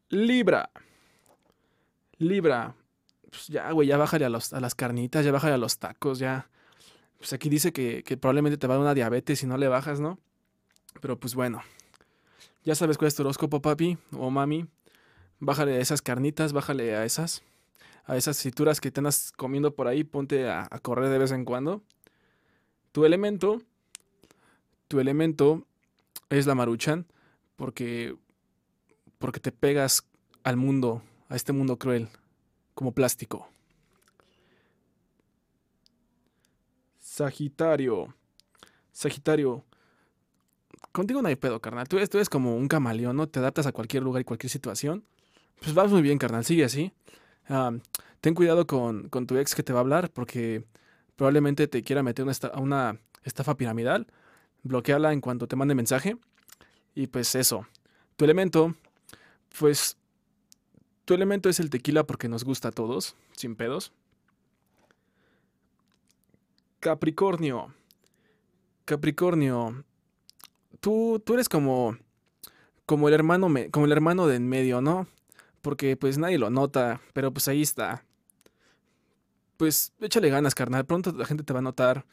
Libra. 0.09 0.71
Libra, 2.19 2.77
pues 3.29 3.49
ya, 3.49 3.73
güey, 3.73 3.89
ya 3.89 3.97
bájale 3.97 4.25
a, 4.25 4.29
los, 4.29 4.53
a 4.53 4.61
las 4.61 4.77
carnitas, 4.77 5.25
ya 5.25 5.33
bájale 5.33 5.55
a 5.55 5.59
los 5.59 5.81
tacos, 5.81 6.21
ya. 6.21 6.49
Pues 7.17 7.33
aquí 7.33 7.49
dice 7.49 7.73
que, 7.73 8.05
que 8.05 8.17
probablemente 8.17 8.57
te 8.57 8.69
va 8.69 8.75
a 8.75 8.77
dar 8.77 8.85
una 8.85 8.95
diabetes 8.95 9.41
si 9.41 9.49
no 9.49 9.57
le 9.57 9.67
bajas, 9.67 9.99
¿no? 9.99 10.21
Pero 11.01 11.19
pues 11.19 11.35
bueno. 11.35 11.61
Ya 12.63 12.77
sabes 12.77 12.99
cuál 12.99 13.09
es 13.09 13.17
tu 13.17 13.23
horóscopo, 13.23 13.61
papi 13.61 13.99
o 14.13 14.31
mami. 14.31 14.69
Bájale 15.41 15.75
a 15.75 15.81
esas 15.81 16.03
carnitas, 16.03 16.53
bájale 16.53 16.95
a 16.95 17.05
esas. 17.05 17.43
A 18.05 18.17
esas 18.17 18.41
frituras 18.41 18.81
que 18.81 18.93
te 18.93 19.01
andas 19.01 19.33
comiendo 19.33 19.75
por 19.75 19.89
ahí, 19.89 20.05
ponte 20.05 20.49
a, 20.49 20.69
a 20.71 20.79
correr 20.79 21.09
de 21.09 21.19
vez 21.19 21.33
en 21.33 21.45
cuando. 21.45 21.83
Tu 22.93 23.05
elemento. 23.05 23.61
Tu 24.89 25.01
elemento 25.01 25.67
es 26.31 26.47
la 26.47 26.55
maruchan. 26.55 27.07
Porque. 27.57 28.17
Porque 29.19 29.41
te 29.41 29.53
pegas 29.53 30.05
al 30.45 30.57
mundo 30.57 31.03
a 31.29 31.37
este 31.37 31.53
mundo 31.53 31.79
cruel 31.79 32.09
como 32.75 32.93
plástico. 32.93 33.49
Sagitario. 36.99 38.15
Sagitario. 38.93 39.65
Contigo 40.93 41.21
no 41.21 41.29
hay 41.29 41.37
pedo, 41.37 41.61
carnal. 41.61 41.89
Tú 41.89 41.97
eres, 41.97 42.29
como 42.29 42.57
un 42.57 42.69
camaleón, 42.69 43.17
¿no? 43.17 43.29
Te 43.29 43.41
adaptas 43.41 43.67
a 43.67 43.73
cualquier 43.73 44.03
lugar 44.03 44.23
y 44.23 44.25
cualquier 44.25 44.51
situación. 44.51 45.05
Pues 45.61 45.75
vas 45.75 45.91
muy 45.91 46.03
bien, 46.03 46.19
carnal. 46.19 46.45
Sigue 46.45 46.65
así. 46.65 46.93
ten 48.21 48.35
cuidado 48.35 48.67
con, 48.67 49.11
tu 49.11 49.37
ex 49.37 49.55
que 49.55 49.63
te 49.63 49.73
va 49.73 49.81
a 49.81 49.83
hablar 49.83 50.11
porque 50.11 50.65
probablemente 51.17 51.67
te 51.67 51.83
quiera 51.83 52.03
meter 52.03 52.25
una, 52.25 52.35
una 52.55 53.01
estafa 53.25 53.57
piramidal, 53.57 54.07
bloqueala 54.69 55.13
en 55.13 55.21
cuanto 55.21 55.49
te 55.49 55.57
mande 55.57 55.75
mensaje. 55.75 56.17
Y 56.95 57.09
pues 57.09 57.35
eso. 57.35 57.67
Tu 58.17 58.25
elemento, 58.25 58.75
pues 59.59 59.97
tu 61.05 61.15
elemento 61.15 61.49
es 61.49 61.59
el 61.59 61.71
tequila 61.71 62.05
porque 62.05 62.29
nos 62.29 62.45
gusta 62.45 62.69
a 62.69 62.73
todos, 62.73 63.17
sin 63.33 63.57
pedos. 63.57 63.93
Capricornio. 66.81 67.75
Capricornio. 68.85 69.85
Tú, 70.81 71.23
tú 71.25 71.35
eres 71.35 71.49
como, 71.49 71.97
como 72.87 73.09
el 73.09 73.15
hermano, 73.15 73.49
como 73.71 73.87
el 73.87 73.93
hermano 73.93 74.27
de 74.27 74.37
en 74.37 74.49
medio, 74.49 74.81
¿no? 74.81 75.09
Porque 75.63 75.97
pues 75.97 76.19
nadie 76.19 76.39
lo 76.39 76.51
nota, 76.51 77.01
pero 77.13 77.33
pues 77.33 77.49
ahí 77.49 77.63
está. 77.63 78.05
Pues 79.57 79.93
échale 80.01 80.31
ganas, 80.31 80.55
carnal. 80.55 80.87
Pronto 80.87 81.13
la 81.13 81.27
gente 81.27 81.43
te 81.43 81.53
va 81.53 81.59
a 81.59 81.63
notar. 81.63 82.05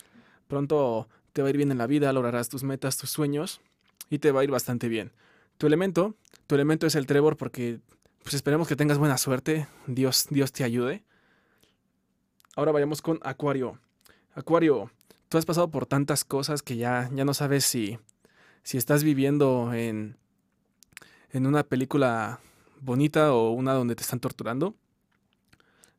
Pronto 0.47 1.07
te 1.35 1.41
va 1.41 1.49
a 1.49 1.51
ir 1.51 1.57
bien 1.57 1.69
en 1.69 1.77
la 1.77 1.85
vida, 1.85 2.13
lograrás 2.13 2.47
tus 2.47 2.63
metas, 2.63 2.95
tus 2.95 3.09
sueños 3.09 3.59
y 4.09 4.19
te 4.19 4.31
va 4.31 4.39
a 4.39 4.43
ir 4.45 4.51
bastante 4.51 4.87
bien. 4.87 5.11
Tu 5.57 5.67
elemento, 5.67 6.15
tu 6.47 6.55
elemento 6.55 6.87
es 6.87 6.95
el 6.95 7.07
trébol 7.07 7.35
porque 7.35 7.81
pues 8.23 8.35
esperemos 8.35 8.69
que 8.69 8.77
tengas 8.77 8.97
buena 8.97 9.17
suerte. 9.17 9.67
Dios, 9.85 10.27
Dios 10.29 10.53
te 10.53 10.63
ayude. 10.63 11.03
Ahora 12.55 12.71
vayamos 12.71 13.01
con 13.01 13.19
Acuario. 13.21 13.81
Acuario, 14.33 14.89
tú 15.27 15.37
has 15.37 15.45
pasado 15.45 15.69
por 15.69 15.85
tantas 15.85 16.23
cosas 16.23 16.61
que 16.61 16.77
ya, 16.77 17.09
ya 17.13 17.25
no 17.25 17.33
sabes 17.33 17.65
si, 17.65 17.99
si 18.63 18.77
estás 18.77 19.03
viviendo 19.03 19.73
en, 19.73 20.15
en 21.31 21.47
una 21.47 21.63
película 21.63 22.39
bonita 22.79 23.33
o 23.33 23.51
una 23.51 23.73
donde 23.73 23.97
te 23.97 24.03
están 24.03 24.21
torturando. 24.21 24.73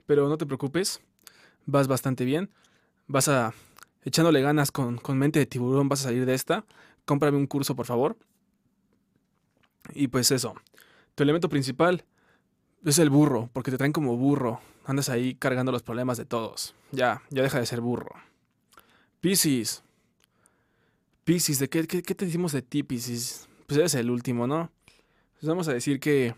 Pero 0.07 0.31
no 0.31 0.39
te 0.39 0.47
preocupes, 0.47 1.03
vas 1.67 1.89
bastante 1.89 2.25
bien. 2.25 2.49
Vas 3.07 3.29
a 3.29 3.53
echándole 4.07 4.41
ganas 4.41 4.71
con, 4.71 5.01
mente 5.19 5.41
de 5.41 5.47
tiburón, 5.47 5.89
vas 5.89 6.01
a 6.01 6.05
salir 6.05 6.25
de 6.25 6.35
esta. 6.35 6.65
Cómprame 7.05 7.37
un 7.37 7.47
curso, 7.47 7.75
por 7.75 7.87
favor. 7.87 8.17
Y 9.93 10.09
pues 10.09 10.31
eso. 10.31 10.55
Tu 11.15 11.25
elemento 11.25 11.49
principal 11.49 12.05
es 12.85 12.99
el 12.99 13.11
burro, 13.11 13.51
porque 13.53 13.71
te 13.71 13.77
traen 13.77 13.93
como 13.93 14.17
burro. 14.17 14.61
Andas 14.85 15.09
ahí 15.09 15.35
cargando 15.35 15.73
los 15.73 15.83
problemas 15.83 16.17
de 16.19 16.25
todos. 16.25 16.75
Ya, 16.93 17.23
ya 17.31 17.43
deja 17.43 17.59
de 17.59 17.67
ser 17.67 17.81
burro. 17.81 18.13
Piscis. 19.21 19.83
Piscis, 21.25 21.59
¿de 21.59 21.69
qué, 21.69 21.85
te 21.85 22.25
decimos 22.25 22.53
de 22.53 22.63
ti, 22.63 22.85
Piscis? 22.85 23.49
Pues 23.67 23.79
eres 23.79 23.95
el 23.97 24.11
último, 24.11 24.47
¿no? 24.47 24.71
Pues 25.41 25.49
vamos 25.49 25.67
a 25.67 25.73
decir 25.73 25.99
que, 25.99 26.37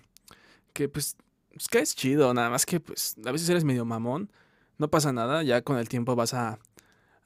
que 0.73 0.89
pues, 0.89 1.17
pues, 1.53 1.69
que 1.69 1.81
es 1.81 1.95
chido, 1.95 2.33
nada 2.33 2.49
más 2.49 2.65
que 2.65 2.81
pues 2.81 3.17
a 3.27 3.31
veces 3.31 3.49
eres 3.51 3.65
medio 3.65 3.85
mamón. 3.85 4.31
No 4.79 4.89
pasa 4.89 5.13
nada, 5.13 5.43
ya 5.43 5.61
con 5.61 5.77
el 5.77 5.89
tiempo 5.89 6.17
vas 6.17 6.33
a, 6.33 6.59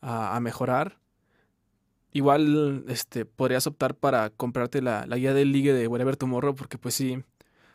a, 0.03 0.39
mejorar. 0.41 0.99
Igual 2.13 2.85
este, 2.89 3.25
podrías 3.25 3.67
optar 3.67 3.95
para 3.95 4.31
comprarte 4.31 4.83
la, 4.83 5.07
guía 5.07 5.33
del 5.33 5.53
ligue 5.53 5.73
de 5.73 5.87
Whatever 5.89 6.17
Tomorrow 6.17 6.55
porque 6.55 6.77
pues 6.77 6.95
sí, 6.95 7.23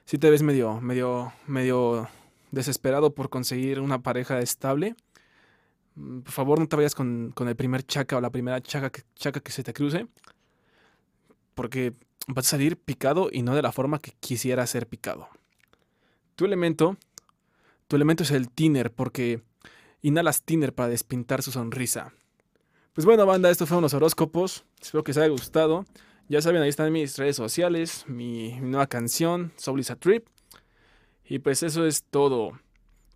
sí 0.06 0.18
te 0.20 0.30
ves 0.30 0.44
medio, 0.44 0.80
medio, 0.82 1.34
medio 1.48 2.08
desesperado 2.52 3.16
por 3.16 3.30
conseguir 3.30 3.80
una 3.80 4.04
pareja 4.04 4.40
estable. 4.40 4.96
Mm, 5.96 6.20
por 6.20 6.32
favor 6.32 6.60
no 6.60 6.68
te 6.68 6.76
vayas 6.76 6.94
con, 6.94 7.34
el 7.36 7.56
primer 7.56 7.84
chaca 7.84 8.18
o 8.18 8.22
la 8.22 8.30
primera 8.30 8.62
chaca 8.62 8.92
que, 8.92 9.04
que 9.42 9.52
se 9.52 9.64
te 9.64 9.74
cruce. 9.74 10.08
Porque 11.56 11.94
vas 12.28 12.48
a 12.48 12.52
salir 12.52 12.78
picado 12.78 13.30
y 13.32 13.42
no 13.42 13.56
de 13.56 13.64
la 13.64 13.72
forma 13.72 14.00
que 14.00 14.12
quisiera 14.20 14.68
ser 14.68 14.88
picado. 14.88 15.30
Tu 16.36 16.46
elemento, 16.46 16.98
tu 17.88 17.96
elemento 17.96 18.22
es 18.22 18.32
el 18.32 18.50
tiner 18.50 18.92
porque 18.92 19.42
inhalas 20.02 20.44
tiner 20.44 20.74
para 20.74 20.90
despintar 20.90 21.42
su 21.42 21.52
sonrisa. 21.52 22.14
Pues 22.94 23.06
bueno, 23.06 23.26
banda, 23.26 23.50
estos 23.50 23.70
fueron 23.70 23.84
los 23.84 23.94
horóscopos. 23.94 24.66
Espero 24.82 25.04
que 25.04 25.12
les 25.12 25.18
haya 25.18 25.28
gustado. 25.28 25.86
Ya 26.30 26.42
saben, 26.42 26.62
ahí 26.62 26.70
están 26.70 26.92
mis 26.92 27.18
redes 27.18 27.36
sociales, 27.36 28.04
mi, 28.08 28.60
nueva 28.60 28.88
canción, 28.88 29.54
Soul 29.56 29.80
is 29.80 29.92
a 29.92 29.96
Trip. 29.96 30.26
Y 31.24 31.40
pues 31.40 31.64
eso 31.64 31.86
es 31.86 32.04
todo. 32.04 32.60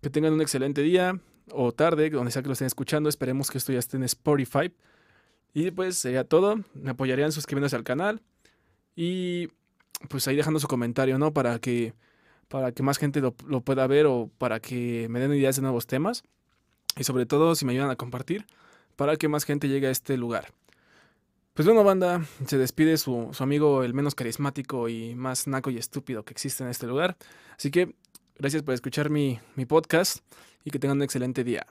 Que 0.00 0.08
tengan 0.08 0.32
un 0.32 0.40
excelente 0.40 0.82
día 0.82 1.20
o 1.50 1.72
tarde, 1.72 2.08
donde 2.10 2.30
sea 2.30 2.42
que 2.42 2.48
lo 2.48 2.54
estén 2.54 2.66
escuchando. 2.66 3.08
Esperemos 3.08 3.50
que 3.50 3.58
esto 3.58 3.72
ya 3.72 3.80
esté 3.80 3.96
en 3.96 4.04
Spotify. 4.04 4.72
Y 5.52 5.72
pues 5.72 5.98
sería 5.98 6.24
todo. 6.24 6.60
Me 6.74 6.90
apoyarían 6.90 7.32
suscribiéndose 7.32 7.76
al 7.76 7.84
canal. 7.84 8.22
Y 8.96 9.48
pues 10.08 10.26
ahí 10.28 10.36
dejando 10.36 10.60
su 10.60 10.68
comentario, 10.68 11.18
¿no? 11.18 11.32
Para 11.32 11.58
que, 11.58 11.94
para 12.48 12.72
que 12.72 12.82
más 12.82 12.98
gente 12.98 13.20
lo, 13.20 13.34
lo 13.46 13.60
pueda 13.60 13.86
ver 13.86 14.06
o 14.06 14.30
para 14.38 14.60
que 14.60 15.06
me 15.10 15.20
den 15.20 15.34
ideas 15.34 15.56
de 15.56 15.62
nuevos 15.62 15.86
temas. 15.86 16.24
Y 16.96 17.04
sobre 17.04 17.26
todo 17.26 17.54
si 17.54 17.64
me 17.64 17.72
ayudan 17.72 17.90
a 17.90 17.96
compartir 17.96 18.46
para 18.96 19.16
que 19.16 19.28
más 19.28 19.44
gente 19.44 19.68
llegue 19.68 19.86
a 19.86 19.90
este 19.90 20.16
lugar. 20.16 20.52
Pues 21.54 21.66
bueno, 21.66 21.84
banda, 21.84 22.24
se 22.46 22.56
despide 22.56 22.96
su, 22.96 23.30
amigo 23.38 23.82
el 23.82 23.92
menos 23.92 24.14
carismático 24.14 24.88
y 24.88 25.14
más 25.14 25.46
naco 25.46 25.70
y 25.70 25.76
estúpido 25.76 26.24
que 26.24 26.32
existe 26.32 26.64
en 26.64 26.70
este 26.70 26.86
lugar. 26.86 27.16
Así 27.56 27.70
que 27.70 27.94
gracias 28.36 28.62
por 28.62 28.74
escuchar 28.74 29.10
mi, 29.10 29.38
mi 29.54 29.66
podcast 29.66 30.24
y 30.64 30.70
que 30.70 30.78
tengan 30.78 30.98
un 30.98 31.02
excelente 31.02 31.44
día. 31.44 31.66